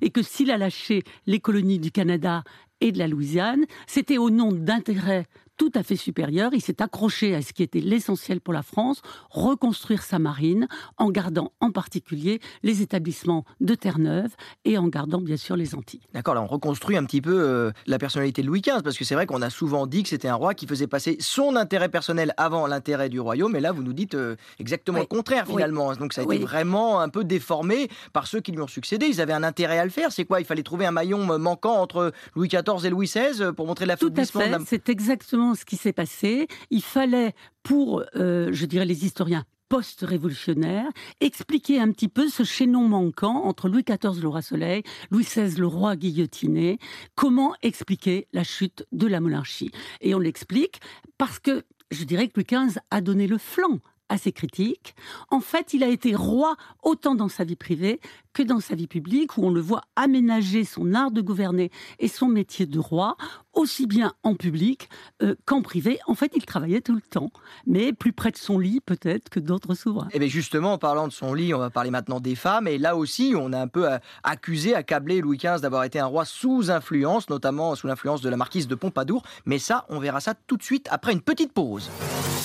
et 0.01 0.09
que 0.09 0.21
s'il 0.21 0.51
a 0.51 0.57
lâché 0.57 1.03
les 1.27 1.39
colonies 1.39 1.79
du 1.79 1.91
Canada 1.91 2.43
et 2.79 2.91
de 2.91 2.97
la 2.97 3.07
Louisiane, 3.07 3.65
c'était 3.87 4.17
au 4.17 4.29
nom 4.29 4.51
d'intérêts 4.51 5.27
tout 5.62 5.71
à 5.76 5.84
fait 5.84 5.95
supérieur. 5.95 6.50
Il 6.56 6.62
s'est 6.62 6.82
accroché 6.82 7.36
à 7.36 7.43
ce 7.43 7.54
qui 7.54 7.62
était 7.62 7.82
l'essentiel 7.82 8.41
pour 8.41 8.52
la 8.52 8.63
France, 8.63 9.04
reconstruire 9.30 10.02
sa 10.02 10.17
marine, 10.17 10.67
en 10.97 11.12
gardant 11.12 11.52
en 11.60 11.69
particulier 11.69 12.39
les 12.63 12.82
établissements 12.82 13.45
de 13.60 13.76
Terre-Neuve 13.76 14.32
et 14.65 14.80
en 14.80 14.88
gardant 14.88 15.21
bien 15.21 15.38
sûr 15.38 15.56
les 15.56 15.76
Antilles. 15.76 16.02
D'accord, 16.15 16.34
là 16.34 16.41
on 16.41 16.47
reconstruit 16.47 16.97
un 16.97 17.06
petit 17.06 17.21
peu 17.21 17.39
euh, 17.39 17.71
la 17.86 18.00
personnalité 18.00 18.41
de 18.41 18.47
Louis 18.47 18.62
XV, 18.62 18.82
parce 18.84 18.97
que 18.97 19.06
c'est 19.06 19.13
vrai 19.13 19.28
qu'on 19.28 19.43
a 19.43 19.52
souvent 19.52 19.86
dit 19.86 20.02
que 20.02 20.10
c'était 20.10 20.30
un 20.30 20.34
roi 20.34 20.56
qui 20.56 20.65
faisait 20.65 20.88
passer 20.88 21.15
son 21.19 21.56
intérêt 21.56 21.89
personnel 21.89 22.34
avant 22.38 22.65
l'intérêt 22.65 23.10
du 23.10 23.19
royaume, 23.19 23.56
et 23.56 23.60
là 23.60 23.71
vous 23.71 23.84
nous 23.84 23.93
dites 23.93 24.15
euh, 24.15 24.38
exactement 24.58 24.97
le 24.97 25.06
contraire 25.06 25.45
finalement. 25.45 25.93
Donc 25.93 26.13
ça 26.13 26.21
a 26.21 26.24
été 26.24 26.39
vraiment 26.39 27.02
un 27.02 27.10
peu 27.10 27.24
déformé 27.24 27.88
par 28.13 28.26
ceux 28.26 28.39
qui 28.39 28.52
lui 28.52 28.62
ont 28.62 28.67
succédé. 28.67 29.06
Ils 29.06 29.21
avaient 29.21 29.34
un 29.34 29.43
intérêt 29.43 29.78
à 29.78 29.86
le 29.86 29.91
faire. 29.91 30.12
C'est 30.12 30.26
quoi? 30.26 30.39
Il 30.39 30.45
fallait 30.45 30.63
trouver 30.63 30.88
un 30.88 30.91
maillon 30.91 31.38
manquant 31.38 31.76
entre 31.76 32.13
Louis 32.36 32.47
XIV 32.47 32.84
et 32.84 32.89
Louis 32.89 33.06
XVI 33.06 33.54
pour 33.56 33.67
montrer 33.67 33.86
l'affaiblissement 33.86 34.47
de 34.47 34.52
la... 34.52 34.60
C'est 34.65 34.89
exactement 34.89 35.50
ce 35.55 35.65
qui 35.65 35.77
s'est 35.77 35.93
passé. 35.93 36.47
Il 36.69 36.83
fallait, 36.83 37.33
pour, 37.63 38.03
euh, 38.15 38.49
je 38.51 38.65
dirais, 38.65 38.85
les 38.85 39.05
historiens 39.05 39.45
post-révolutionnaires, 39.69 40.89
expliquer 41.21 41.79
un 41.79 41.91
petit 41.91 42.09
peu 42.09 42.27
ce 42.27 42.43
chaînon 42.43 42.89
manquant 42.89 43.45
entre 43.45 43.69
Louis 43.69 43.83
XIV 43.83 44.21
le 44.21 44.27
roi 44.27 44.41
soleil, 44.41 44.83
Louis 45.11 45.23
XVI 45.23 45.55
le 45.57 45.65
roi 45.65 45.95
guillotiné, 45.95 46.77
comment 47.15 47.55
expliquer 47.61 48.27
la 48.33 48.43
chute 48.43 48.85
de 48.91 49.07
la 49.07 49.21
monarchie? 49.21 49.71
Et 50.01 50.13
on 50.13 50.19
l'explique 50.19 50.81
parce 51.17 51.39
que 51.39 51.63
je 51.89 52.03
dirais 52.03 52.27
que 52.27 52.33
Louis 52.35 52.67
XV 52.67 52.79
a 52.91 52.99
donné 52.99 53.27
le 53.27 53.37
flanc 53.37 53.79
à 54.11 54.17
ses 54.17 54.33
critiques. 54.33 54.93
En 55.29 55.39
fait, 55.39 55.73
il 55.73 55.83
a 55.83 55.87
été 55.87 56.15
roi 56.15 56.57
autant 56.83 57.15
dans 57.15 57.29
sa 57.29 57.45
vie 57.45 57.55
privée 57.55 58.01
que 58.33 58.43
dans 58.43 58.59
sa 58.59 58.75
vie 58.75 58.87
publique, 58.87 59.37
où 59.37 59.45
on 59.45 59.51
le 59.51 59.61
voit 59.61 59.83
aménager 59.95 60.65
son 60.65 60.93
art 60.93 61.11
de 61.11 61.21
gouverner 61.21 61.71
et 61.97 62.09
son 62.09 62.27
métier 62.27 62.65
de 62.65 62.77
roi, 62.77 63.15
aussi 63.53 63.87
bien 63.87 64.13
en 64.23 64.35
public 64.35 64.89
euh, 65.21 65.35
qu'en 65.45 65.61
privé. 65.61 65.99
En 66.07 66.15
fait, 66.15 66.31
il 66.35 66.45
travaillait 66.45 66.81
tout 66.81 66.95
le 66.95 67.01
temps, 67.01 67.31
mais 67.65 67.93
plus 67.93 68.13
près 68.13 68.31
de 68.31 68.37
son 68.37 68.59
lit 68.59 68.79
peut-être 68.85 69.29
que 69.29 69.39
d'autres 69.39 69.73
souverains. 69.73 70.07
Et 70.11 70.15
eh 70.15 70.19
bien 70.19 70.27
justement, 70.27 70.73
en 70.73 70.77
parlant 70.77 71.07
de 71.07 71.13
son 71.13 71.33
lit, 71.33 71.53
on 71.53 71.59
va 71.59 71.69
parler 71.69 71.91
maintenant 71.91 72.19
des 72.19 72.35
femmes. 72.35 72.67
Et 72.67 72.77
là 72.77 72.95
aussi, 72.95 73.33
on 73.37 73.53
a 73.53 73.59
un 73.59 73.67
peu 73.67 73.91
euh, 73.91 73.97
accusé, 74.23 74.75
accablé 74.75 75.21
Louis 75.21 75.37
XV 75.37 75.61
d'avoir 75.61 75.83
été 75.83 75.99
un 75.99 76.05
roi 76.05 76.25
sous 76.25 76.71
influence, 76.71 77.29
notamment 77.29 77.75
sous 77.75 77.87
l'influence 77.87 78.21
de 78.21 78.29
la 78.29 78.37
marquise 78.37 78.67
de 78.67 78.75
Pompadour. 78.75 79.23
Mais 79.45 79.59
ça, 79.59 79.85
on 79.89 79.99
verra 79.99 80.19
ça 80.21 80.33
tout 80.47 80.57
de 80.57 80.63
suite 80.63 80.87
après 80.91 81.13
une 81.13 81.21
petite 81.21 81.53
pause. 81.53 81.89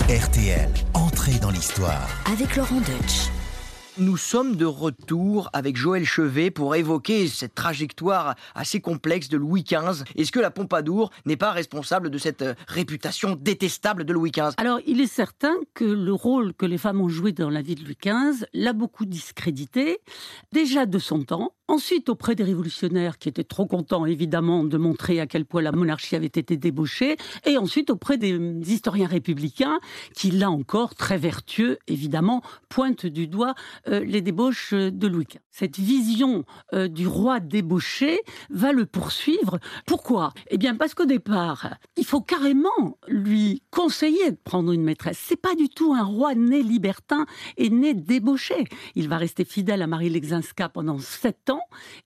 RTL, 0.08 0.68
entrée 0.94 1.38
dans 1.40 1.50
l'histoire. 1.50 2.08
Avec 2.32 2.56
Laurent 2.56 2.80
Deutsch. 2.80 3.30
Nous 3.98 4.16
sommes 4.16 4.56
de 4.56 4.64
retour 4.64 5.48
avec 5.52 5.76
Joël 5.76 6.04
Chevet 6.04 6.50
pour 6.50 6.74
évoquer 6.74 7.28
cette 7.28 7.54
trajectoire 7.54 8.34
assez 8.54 8.80
complexe 8.80 9.28
de 9.28 9.36
Louis 9.36 9.62
XV. 9.62 10.04
Est-ce 10.16 10.32
que 10.32 10.40
la 10.40 10.50
Pompadour 10.50 11.10
n'est 11.24 11.36
pas 11.36 11.52
responsable 11.52 12.10
de 12.10 12.18
cette 12.18 12.42
euh, 12.42 12.54
réputation 12.68 13.36
détestable 13.40 14.04
de 14.04 14.12
Louis 14.12 14.30
XV 14.30 14.50
Alors, 14.58 14.80
il 14.86 15.00
est 15.00 15.06
certain 15.06 15.54
que 15.74 15.84
le 15.84 16.12
rôle 16.12 16.52
que 16.54 16.66
les 16.66 16.78
femmes 16.78 17.00
ont 17.00 17.08
joué 17.08 17.32
dans 17.32 17.50
la 17.50 17.62
vie 17.62 17.74
de 17.74 17.84
Louis 17.84 17.98
XV 18.00 18.46
l'a 18.52 18.72
beaucoup 18.72 19.06
discrédité, 19.06 19.98
déjà 20.52 20.84
de 20.84 20.98
son 20.98 21.22
temps, 21.22 21.52
Ensuite, 21.68 22.08
auprès 22.08 22.36
des 22.36 22.44
révolutionnaires 22.44 23.18
qui 23.18 23.28
étaient 23.28 23.42
trop 23.42 23.66
contents, 23.66 24.06
évidemment, 24.06 24.62
de 24.62 24.78
montrer 24.78 25.18
à 25.20 25.26
quel 25.26 25.44
point 25.44 25.62
la 25.62 25.72
monarchie 25.72 26.14
avait 26.14 26.26
été 26.26 26.56
débauchée, 26.56 27.16
et 27.44 27.58
ensuite 27.58 27.90
auprès 27.90 28.18
des 28.18 28.38
historiens 28.66 29.08
républicains 29.08 29.80
qui, 30.14 30.30
là 30.30 30.48
encore, 30.48 30.94
très 30.94 31.18
vertueux, 31.18 31.78
évidemment, 31.88 32.42
pointent 32.68 33.06
du 33.06 33.26
doigt 33.26 33.54
euh, 33.88 34.04
les 34.04 34.20
débauches 34.20 34.74
de 34.74 35.08
Louis 35.08 35.24
XV. 35.24 35.40
Cette 35.50 35.78
vision 35.78 36.44
euh, 36.72 36.86
du 36.86 37.08
roi 37.08 37.40
débauché 37.40 38.20
va 38.50 38.72
le 38.72 38.86
poursuivre. 38.86 39.58
Pourquoi? 39.86 40.32
Eh 40.50 40.58
bien, 40.58 40.76
parce 40.76 40.94
qu'au 40.94 41.06
départ, 41.06 41.74
il 41.96 42.04
faut 42.04 42.20
carrément 42.20 42.98
lui 43.08 43.62
conseiller 43.70 44.30
de 44.30 44.38
prendre 44.44 44.70
une 44.70 44.84
maîtresse. 44.84 45.18
C'est 45.20 45.40
pas 45.40 45.56
du 45.56 45.68
tout 45.68 45.94
un 45.94 46.04
roi 46.04 46.34
né 46.34 46.62
libertin 46.62 47.26
et 47.56 47.70
né 47.70 47.94
débauché. 47.94 48.66
Il 48.94 49.08
va 49.08 49.16
rester 49.16 49.44
fidèle 49.44 49.82
à 49.82 49.86
Marie 49.88 50.10
Lexinska 50.10 50.68
pendant 50.68 50.98
sept 50.98 51.50
ans 51.50 51.55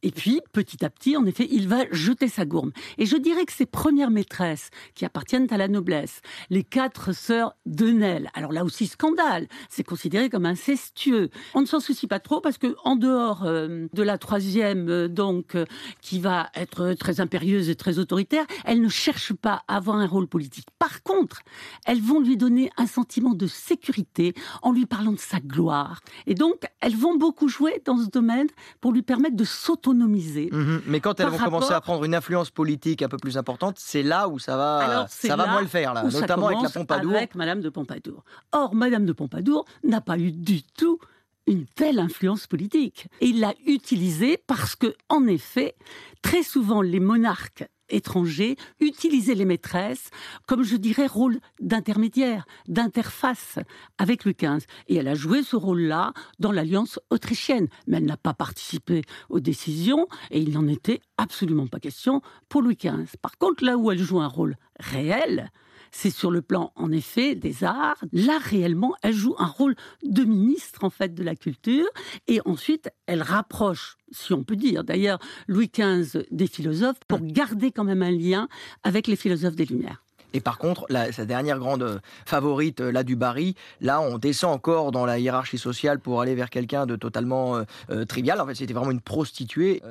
et 0.02 0.10
puis, 0.10 0.40
petit 0.52 0.84
à 0.84 0.90
petit, 0.90 1.16
en 1.16 1.26
effet, 1.26 1.46
il 1.50 1.68
va 1.68 1.84
jeter 1.90 2.28
sa 2.28 2.44
gourme. 2.44 2.72
Et 2.98 3.06
je 3.06 3.16
dirais 3.16 3.44
que 3.44 3.52
ses 3.52 3.66
premières 3.66 4.10
maîtresses, 4.10 4.70
qui 4.94 5.04
appartiennent 5.04 5.46
à 5.50 5.56
la 5.56 5.68
noblesse, 5.68 6.20
les 6.48 6.64
quatre 6.64 7.12
sœurs 7.12 7.54
de 7.66 7.90
alors 8.34 8.52
là 8.52 8.64
aussi 8.64 8.86
scandale, 8.86 9.46
c'est 9.68 9.82
considéré 9.82 10.30
comme 10.30 10.46
incestueux. 10.46 11.30
On 11.54 11.60
ne 11.60 11.66
s'en 11.66 11.80
soucie 11.80 12.06
pas 12.06 12.20
trop 12.20 12.40
parce 12.40 12.58
que 12.58 12.76
en 12.84 12.96
dehors 12.96 13.44
euh, 13.44 13.86
de 13.92 14.02
la 14.02 14.18
troisième, 14.18 14.88
euh, 14.88 15.08
donc, 15.08 15.54
euh, 15.54 15.64
qui 16.00 16.20
va 16.20 16.50
être 16.54 16.94
très 16.94 17.20
impérieuse 17.20 17.68
et 17.68 17.74
très 17.74 17.98
autoritaire, 17.98 18.46
elle 18.64 18.80
ne 18.80 18.88
cherche 18.88 19.32
pas 19.32 19.64
à 19.68 19.76
avoir 19.76 19.96
un 19.96 20.06
rôle 20.06 20.28
politique. 20.28 20.66
Par 20.78 21.02
contre, 21.02 21.42
elles 21.86 22.00
vont 22.00 22.20
lui 22.20 22.36
donner 22.36 22.70
un 22.76 22.86
sentiment 22.86 23.34
de 23.34 23.46
sécurité 23.46 24.34
en 24.62 24.72
lui 24.72 24.86
parlant 24.86 25.12
de 25.12 25.18
sa 25.18 25.40
gloire. 25.40 26.00
Et 26.26 26.34
donc, 26.34 26.62
elles 26.80 26.96
vont 26.96 27.16
beaucoup 27.16 27.48
jouer 27.48 27.82
dans 27.84 27.98
ce 27.98 28.08
domaine 28.08 28.48
pour 28.80 28.92
lui 28.92 29.02
permettre 29.02 29.36
de 29.36 29.39
s'autonomiser. 29.44 30.48
Mhm. 30.52 30.82
Mais 30.86 31.00
quand 31.00 31.20
elles 31.20 31.28
vont 31.28 31.38
commencer 31.38 31.72
à 31.72 31.80
prendre 31.80 32.04
une 32.04 32.14
influence 32.14 32.50
politique 32.50 33.02
un 33.02 33.08
peu 33.08 33.18
plus 33.18 33.36
importante, 33.36 33.76
c'est 33.78 34.02
là 34.02 34.28
où 34.28 34.38
ça 34.38 34.56
va, 34.56 35.06
ça 35.08 35.36
va 35.36 35.46
moins 35.46 35.62
le 35.62 35.66
faire, 35.66 35.94
là, 35.94 36.04
notamment 36.04 36.48
avec 36.48 36.62
la 36.62 36.70
Pompadour. 36.70 37.14
Avec 37.14 37.34
Madame 37.34 37.60
de 37.60 37.68
Pompadour. 37.68 38.24
Or, 38.52 38.74
Madame 38.74 39.06
de 39.06 39.12
Pompadour 39.12 39.64
n'a 39.84 40.00
pas 40.00 40.18
eu 40.18 40.32
du 40.32 40.62
tout 40.62 40.98
une 41.46 41.66
telle 41.66 41.98
influence 41.98 42.46
politique. 42.46 43.08
Et 43.20 43.26
il 43.26 43.40
l'a 43.40 43.54
utilisée 43.66 44.38
parce 44.46 44.76
que, 44.76 44.94
en 45.08 45.26
effet, 45.26 45.74
très 46.22 46.42
souvent, 46.42 46.80
les 46.82 47.00
monarques 47.00 47.64
étrangers 47.90 48.56
utilisaient 48.80 49.34
les 49.34 49.44
maîtresses 49.44 50.10
comme, 50.46 50.62
je 50.62 50.76
dirais, 50.76 51.06
rôle 51.06 51.38
d'intermédiaire, 51.60 52.46
d'interface 52.68 53.58
avec 53.98 54.24
Louis 54.24 54.36
XV. 54.38 54.66
Et 54.88 54.96
elle 54.96 55.08
a 55.08 55.14
joué 55.14 55.42
ce 55.42 55.56
rôle-là 55.56 56.12
dans 56.38 56.52
l'alliance 56.52 56.98
autrichienne. 57.10 57.68
Mais 57.86 57.98
elle 57.98 58.06
n'a 58.06 58.16
pas 58.16 58.34
participé 58.34 59.02
aux 59.28 59.40
décisions 59.40 60.06
et 60.30 60.40
il 60.40 60.52
n'en 60.52 60.66
était 60.68 61.00
absolument 61.18 61.66
pas 61.66 61.80
question 61.80 62.22
pour 62.48 62.62
Louis 62.62 62.76
XV. 62.76 63.16
Par 63.20 63.38
contre, 63.38 63.64
là 63.64 63.76
où 63.76 63.90
elle 63.90 63.98
joue 63.98 64.20
un 64.20 64.28
rôle 64.28 64.56
réel, 64.78 65.50
c'est 65.90 66.10
sur 66.10 66.30
le 66.30 66.42
plan, 66.42 66.72
en 66.76 66.92
effet, 66.92 67.34
des 67.34 67.64
arts. 67.64 68.02
Là, 68.12 68.38
réellement, 68.42 68.94
elle 69.02 69.14
joue 69.14 69.34
un 69.38 69.46
rôle 69.46 69.74
de 70.02 70.24
ministre, 70.24 70.84
en 70.84 70.90
fait, 70.90 71.14
de 71.14 71.22
la 71.22 71.34
culture. 71.34 71.86
Et 72.28 72.40
ensuite, 72.44 72.90
elle 73.06 73.22
rapproche, 73.22 73.96
si 74.10 74.32
on 74.32 74.44
peut 74.44 74.56
dire, 74.56 74.84
d'ailleurs, 74.84 75.18
Louis 75.48 75.70
XV 75.72 76.26
des 76.30 76.46
philosophes 76.46 77.00
pour 77.08 77.20
garder 77.20 77.72
quand 77.72 77.84
même 77.84 78.02
un 78.02 78.10
lien 78.10 78.48
avec 78.82 79.06
les 79.06 79.16
philosophes 79.16 79.56
des 79.56 79.66
Lumières. 79.66 80.02
Et 80.32 80.40
par 80.40 80.58
contre, 80.58 80.86
sa 81.12 81.24
dernière 81.24 81.58
grande 81.58 81.82
euh, 81.82 81.98
favorite, 82.24 82.80
euh, 82.80 82.92
là 82.92 83.02
du 83.02 83.16
Barry, 83.16 83.56
là 83.80 84.00
on 84.00 84.18
descend 84.18 84.52
encore 84.52 84.92
dans 84.92 85.04
la 85.04 85.18
hiérarchie 85.18 85.58
sociale 85.58 85.98
pour 85.98 86.20
aller 86.20 86.34
vers 86.34 86.50
quelqu'un 86.50 86.86
de 86.86 86.96
totalement 86.96 87.62
euh, 87.90 88.04
trivial. 88.04 88.40
En 88.40 88.46
fait, 88.46 88.54
c'était 88.54 88.74
vraiment 88.74 88.90
une 88.90 89.00
prostituée. 89.00 89.82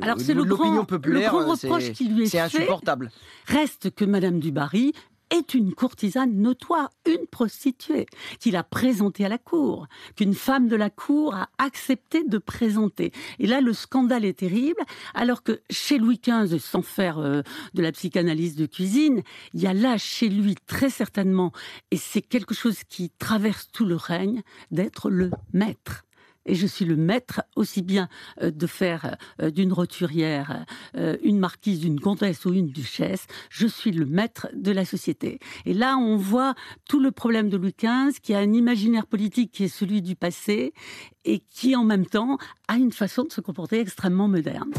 Alors 0.00 0.20
c'est 0.20 0.34
l'opinion 0.34 0.84
populaire, 0.84 1.32
le 1.32 1.38
grand 1.38 1.52
reproche 1.52 1.92
qui 1.92 2.08
lui 2.08 2.24
est 2.24 2.26
c'est 2.26 2.40
insupportable. 2.40 3.10
Reste 3.46 3.94
que 3.94 4.04
Madame 4.04 4.38
du 4.38 4.52
Barry 4.52 4.92
est 5.30 5.54
une 5.54 5.74
courtisane 5.74 6.36
notoire, 6.36 6.90
une 7.06 7.26
prostituée, 7.26 8.06
qu'il 8.40 8.56
a 8.56 8.62
présentée 8.62 9.24
à 9.24 9.28
la 9.28 9.38
cour, 9.38 9.86
qu'une 10.16 10.34
femme 10.34 10.68
de 10.68 10.76
la 10.76 10.90
cour 10.90 11.34
a 11.34 11.48
accepté 11.58 12.24
de 12.24 12.38
présenter. 12.38 13.12
Et 13.38 13.46
là, 13.46 13.60
le 13.60 13.72
scandale 13.72 14.24
est 14.24 14.38
terrible, 14.38 14.80
alors 15.14 15.42
que 15.42 15.60
chez 15.70 15.98
Louis 15.98 16.20
XV, 16.24 16.58
sans 16.58 16.82
faire 16.82 17.18
euh, 17.18 17.42
de 17.74 17.82
la 17.82 17.92
psychanalyse 17.92 18.56
de 18.56 18.66
cuisine, 18.66 19.22
il 19.54 19.60
y 19.60 19.66
a 19.66 19.74
là 19.74 19.98
chez 19.98 20.28
lui 20.28 20.54
très 20.66 20.90
certainement, 20.90 21.52
et 21.90 21.96
c'est 21.96 22.22
quelque 22.22 22.54
chose 22.54 22.84
qui 22.88 23.10
traverse 23.18 23.68
tout 23.72 23.84
le 23.84 23.96
règne, 23.96 24.42
d'être 24.70 25.10
le 25.10 25.30
maître 25.52 26.04
et 26.46 26.54
je 26.54 26.66
suis 26.66 26.84
le 26.84 26.96
maître 26.96 27.42
aussi 27.56 27.82
bien 27.82 28.08
euh, 28.42 28.50
de 28.50 28.66
faire 28.66 29.16
euh, 29.40 29.50
d'une 29.50 29.72
roturière 29.72 30.64
euh, 30.96 31.16
une 31.22 31.38
marquise, 31.38 31.84
une 31.84 32.00
comtesse 32.00 32.44
ou 32.44 32.52
une 32.52 32.68
duchesse. 32.68 33.26
Je 33.50 33.66
suis 33.66 33.92
le 33.92 34.06
maître 34.06 34.48
de 34.54 34.72
la 34.72 34.84
société. 34.84 35.38
Et 35.66 35.74
là, 35.74 35.96
on 35.96 36.16
voit 36.16 36.54
tout 36.88 37.00
le 37.00 37.10
problème 37.10 37.48
de 37.48 37.56
Louis 37.56 37.74
XV, 37.78 38.20
qui 38.20 38.34
a 38.34 38.38
un 38.38 38.52
imaginaire 38.52 39.06
politique 39.06 39.52
qui 39.52 39.64
est 39.64 39.68
celui 39.68 40.02
du 40.02 40.16
passé 40.16 40.72
et 41.24 41.40
qui 41.40 41.76
en 41.76 41.84
même 41.84 42.06
temps 42.06 42.38
a 42.68 42.76
une 42.76 42.92
façon 42.92 43.24
de 43.24 43.32
se 43.32 43.40
comporter 43.40 43.80
extrêmement 43.80 44.28
moderne. 44.28 44.72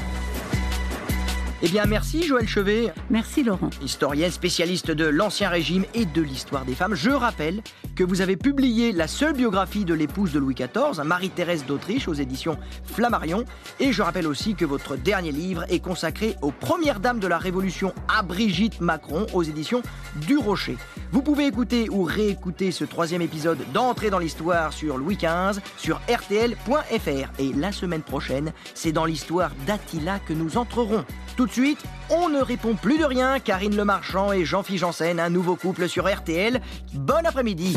Eh 1.62 1.68
bien, 1.68 1.84
merci 1.86 2.24
Joël 2.24 2.48
Chevet. 2.48 2.94
Merci 3.10 3.44
Laurent. 3.44 3.70
Historienne 3.84 4.32
spécialiste 4.32 4.92
de 4.92 5.04
l'Ancien 5.04 5.50
Régime 5.50 5.84
et 5.94 6.06
de 6.06 6.22
l'histoire 6.22 6.64
des 6.64 6.74
femmes. 6.74 6.96
Je 6.96 7.10
rappelle 7.10 7.62
que 7.98 8.04
vous 8.06 8.22
avez 8.22 8.38
publié 8.38 8.94
la 8.94 9.10
seule 9.10 9.34
biographie 9.34 9.84
de 9.84 9.94
l'épouse 9.94 10.32
de 10.32 10.40
Louis 10.40 10.56
XIV, 10.56 11.04
Marie-Thérèse 11.04 11.66
d'Autriche, 11.66 12.08
aux 12.08 12.14
éditions 12.14 12.58
Flammarion. 12.86 13.44
Et 13.82 13.92
je 13.92 14.02
rappelle 14.02 14.26
aussi 14.26 14.56
que 14.56 14.64
votre 14.64 14.96
dernier 14.96 15.34
livre 15.34 15.66
est 15.68 15.82
consacré 15.82 16.38
aux 16.42 16.52
premières 16.52 17.02
dames 17.02 17.20
de 17.20 17.28
la 17.28 17.38
Révolution 17.38 17.94
à 18.08 18.22
Brigitte 18.22 18.80
Macron, 18.80 19.28
aux 19.34 19.44
éditions 19.44 19.82
du 20.28 20.38
Rocher. 20.38 20.78
Vous 21.12 21.22
pouvez 21.22 21.46
écouter 21.46 21.90
ou 21.90 22.04
réécouter 22.04 22.72
ce 22.72 22.86
troisième 22.86 23.22
épisode 23.22 23.60
d'Entrée 23.74 24.10
dans 24.10 24.20
l'histoire 24.20 24.72
sur 24.72 24.98
Louis 24.98 25.18
XV 25.18 25.60
sur 25.76 26.00
rtl.fr. 26.08 27.32
Et 27.38 27.52
la 27.54 27.74
semaine 27.74 28.04
prochaine, 28.04 28.54
c'est 28.76 28.94
dans 28.94 29.06
l'histoire 29.06 29.52
d'Attila 29.68 30.20
que 30.20 30.32
nous 30.32 30.56
entrerons. 30.56 31.04
Tout 31.36 31.49
de 31.50 31.54
suite, 31.54 31.84
on 32.10 32.30
ne 32.30 32.40
répond 32.40 32.76
plus 32.76 32.98
de 32.98 33.04
rien. 33.04 33.40
Karine 33.40 33.76
Le 33.76 33.84
Marchand 33.84 34.32
et 34.32 34.46
Jean-Philippe 34.46 34.82
Janssen, 34.82 35.20
un 35.20 35.30
nouveau 35.30 35.56
couple 35.56 35.90
sur 35.90 36.08
RTL. 36.08 36.62
Bon 36.94 37.26
après-midi. 37.26 37.76